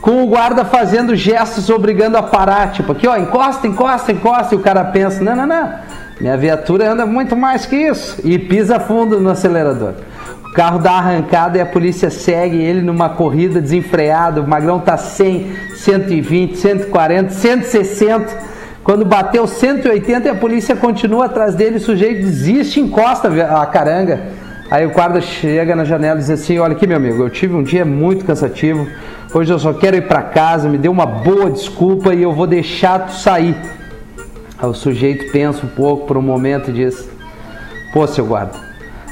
[0.00, 4.58] Com o guarda fazendo gestos obrigando a parar, tipo aqui ó, encosta, encosta, encosta, e
[4.58, 5.74] o cara pensa, não, não, não,
[6.20, 9.94] minha viatura anda muito mais que isso, e pisa fundo no acelerador.
[10.50, 14.40] O carro dá arrancada e a polícia segue ele numa corrida desenfreada.
[14.40, 15.46] O Magrão tá 100,
[15.76, 18.50] 120, 140, 160.
[18.82, 24.20] Quando bateu 180 e a polícia continua atrás dele, o sujeito desiste encosta a caranga.
[24.70, 27.54] Aí o guarda chega na janela e diz assim: Olha aqui, meu amigo, eu tive
[27.54, 28.86] um dia muito cansativo.
[29.34, 32.46] Hoje eu só quero ir para casa, me dê uma boa desculpa e eu vou
[32.46, 33.56] deixar tu sair.
[34.56, 37.08] Aí o sujeito pensa um pouco por um momento e diz:
[37.92, 38.52] Pô, seu guarda,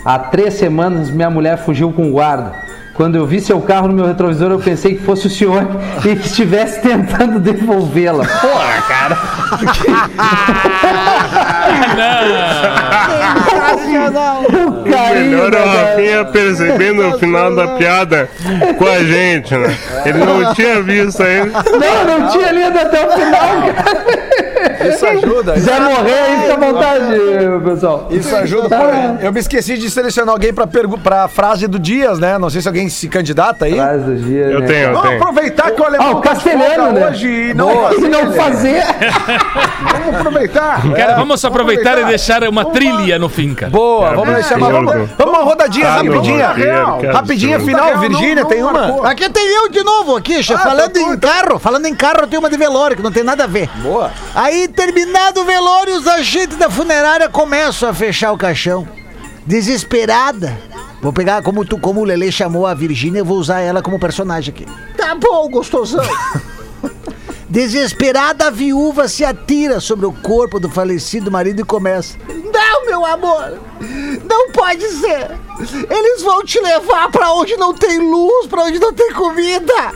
[0.04, 2.68] há três semanas minha mulher fugiu com o guarda.
[2.94, 5.66] Quando eu vi seu carro no meu retrovisor, eu pensei que fosse o senhor
[6.04, 8.24] e que estivesse tentando devolvê-la.
[8.24, 9.18] Porra, cara!
[13.48, 14.67] O carinho
[15.14, 18.28] Melhor da- o Rafinha percebendo o final da piada
[18.78, 19.76] com a gente, né?
[20.04, 21.62] Ele não tinha visto ainda.
[21.62, 24.47] Não, não tinha lido até o final, cara.
[24.80, 25.54] Isso ajuda.
[25.54, 27.04] Se quiser morrer, aí fica à vontade,
[27.64, 28.06] pessoal.
[28.10, 28.68] Isso ajuda.
[28.68, 28.78] Tá.
[28.78, 29.24] pô.
[29.26, 32.38] Eu me esqueci de selecionar alguém pra, pergu- pra frase do Dias, né?
[32.38, 33.74] Não sei se alguém se candidata aí.
[33.74, 34.66] Frase do dia, Eu né?
[34.66, 35.22] tenho, eu Vamos tenho.
[35.22, 37.08] aproveitar que o Ah, alemão o tá de castelhano, né?
[37.08, 37.88] hoje e não Boa.
[37.90, 38.06] fazer.
[38.06, 38.82] E não fazer.
[39.92, 40.82] Vamos aproveitar.
[40.94, 42.08] Cara, vamos aproveitar e aproveitar.
[42.08, 43.70] deixar uma Vamos trilha no fim, cara.
[43.70, 46.54] Boa, vamos deixar uma, vamos, vamos uma rodadinha Ah, rapidinha.
[47.00, 48.72] Que Rapidinha final, Não, Virgínia, não, tem uma?
[48.72, 49.04] marcou.
[49.06, 50.60] Aqui tem eu de novo, aqui, chefe.
[50.60, 53.22] Ah, falando tá em carro, falando em carro, tem uma de velório, que não tem
[53.22, 53.68] nada a ver.
[53.76, 54.10] Boa.
[54.34, 58.88] Aí, terminado o velório, os agentes da funerária começam a fechar o caixão.
[59.46, 60.58] Desesperada.
[61.00, 64.00] Vou pegar, como, tu, como o Lele chamou a Virgínia, eu vou usar ela como
[64.00, 64.66] personagem aqui.
[64.96, 66.04] Tá bom, gostosão.
[67.48, 72.18] Desesperada, a viúva se atira sobre o corpo do falecido marido e começa.
[72.28, 73.58] Não, meu amor!
[74.28, 75.30] Não pode ser!
[75.88, 79.94] Eles vão te levar pra onde não tem luz, pra onde não tem comida!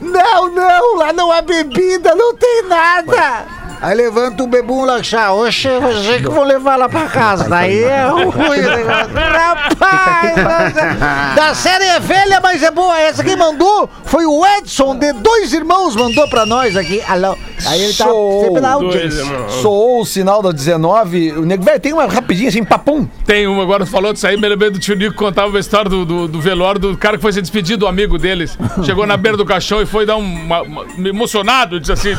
[0.00, 0.96] Não, não!
[0.96, 3.61] Lá não há bebida, não tem nada!
[3.82, 5.32] Aí levanta o bebum lá, chá.
[5.32, 7.48] Oxe, você que vou levar lá pra casa.
[7.48, 9.12] Daí é ruim o negócio.
[9.12, 10.36] Rapaz!
[10.36, 11.34] nossa.
[11.34, 12.96] Da série é velha, mas é boa.
[13.00, 17.02] Essa quem mandou foi o Edson, de dois irmãos, mandou pra nós aqui.
[17.08, 17.36] Alô.
[17.66, 18.44] Aí ele tá Show.
[18.44, 19.24] sempre na audiência.
[19.62, 21.32] Soou o sinal da 19.
[21.32, 23.06] O nego, velho, tem uma rapidinha assim, papum.
[23.24, 25.60] Tem uma, agora tu falou disso aí, me lembrei do tio Nico que contava a
[25.60, 28.58] história do, do, do velório do cara que foi se despedir do amigo deles.
[28.84, 32.14] Chegou na beira do caixão e foi dar um, uma, uma- emocionado, disse assim: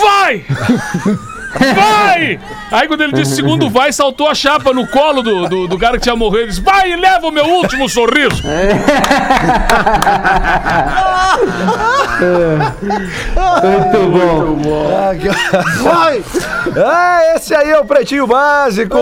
[0.00, 0.44] Vai!
[1.58, 2.38] Vai!
[2.72, 5.96] Aí quando ele disse segundo vai, saltou a chapa no colo do, do, do cara
[5.96, 6.48] que tinha morrido.
[6.48, 8.42] Disse, vai e leva o meu último sorriso.
[13.62, 14.86] Muito bom.
[14.92, 16.22] Ah, que- Vai!
[16.84, 18.96] Ah, esse aí é o Pretinho Básico.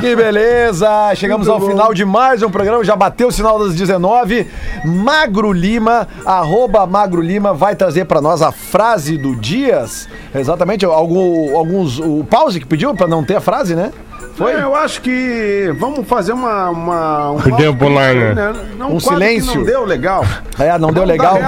[0.00, 0.88] Que beleza.
[1.14, 2.82] Chegamos ao final de mais um programa.
[2.84, 4.48] Já bateu o sinal das 19.
[4.84, 10.08] Magro Lima, arroba Magro Lima, vai trazer pra nós a frase do Dias.
[10.34, 10.84] Exatamente.
[10.84, 11.56] Algum,
[12.00, 13.92] O pause que pediu pra não ter a frase, né?
[14.34, 14.52] Foi?
[14.52, 16.70] É, Eu acho que vamos fazer uma.
[16.70, 18.52] uma um Podia pular, né?
[18.78, 19.56] Não, Um silêncio.
[19.56, 20.24] não deu legal.
[20.58, 21.38] É, não deu legal.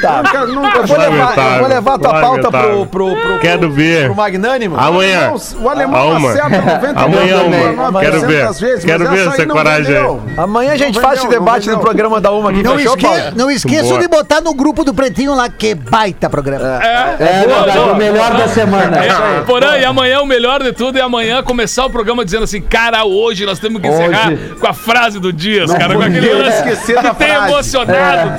[0.00, 0.22] Tá.
[0.22, 3.38] Não não Eu vou levar, eu vou levar a tua pauta pro, pro, pro, pro,
[3.40, 4.04] Quero ver.
[4.06, 4.78] pro Magnânimo.
[4.78, 5.30] Amanhã.
[5.30, 6.30] Não, o alemão Alma.
[6.30, 8.00] acerta 90 Amanhã, uma.
[8.00, 8.52] Quero ver.
[8.52, 9.96] Vezes, Quero ver essa não coragem.
[10.36, 12.62] Amanhã a gente Não faz esse não debate no programa da Uma aqui.
[12.62, 13.06] Não, Fechou, esque...
[13.06, 13.22] Paulo?
[13.36, 14.00] não esqueçam Boa.
[14.00, 16.82] de botar no grupo do Pretinho lá, que baita programa.
[16.84, 17.92] É, É não, verdade, não.
[17.92, 18.96] o melhor da semana.
[19.04, 23.04] É, porém, amanhã o melhor de tudo é amanhã começar o programa dizendo assim, cara,
[23.06, 24.54] hoje nós temos que encerrar Hoje.
[24.60, 27.52] com a frase do Dias, cara, com aquele lance esquecer que da tem frase.
[27.52, 28.30] emocionado.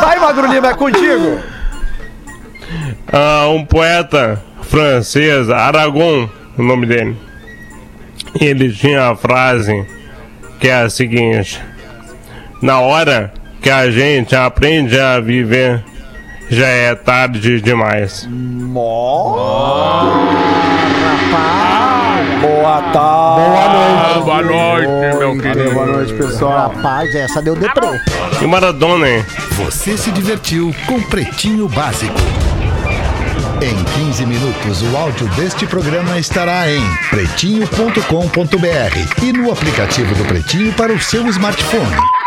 [0.00, 1.40] Vai, Magro Lima, é contigo.
[3.12, 6.28] Ah, um poeta francês, Aragon,
[6.58, 7.16] o nome dele.
[8.40, 9.86] Ele tinha a frase
[10.58, 11.60] que é a seguinte:
[12.60, 15.84] Na hora que a gente aprende a viver,
[16.52, 18.28] já é tarde demais.
[22.40, 22.94] Boa tarde.
[22.94, 25.72] Ah, boa noite, meu querido.
[25.72, 26.68] Boa noite, pessoal.
[26.68, 27.98] Rapaz, essa deu deprê.
[28.40, 29.24] E Maradona, hein?
[29.52, 32.20] Você se divertiu com Pretinho Básico.
[33.62, 40.72] Em 15 minutos, o áudio deste programa estará em pretinho.com.br e no aplicativo do Pretinho
[40.74, 42.21] para o seu smartphone.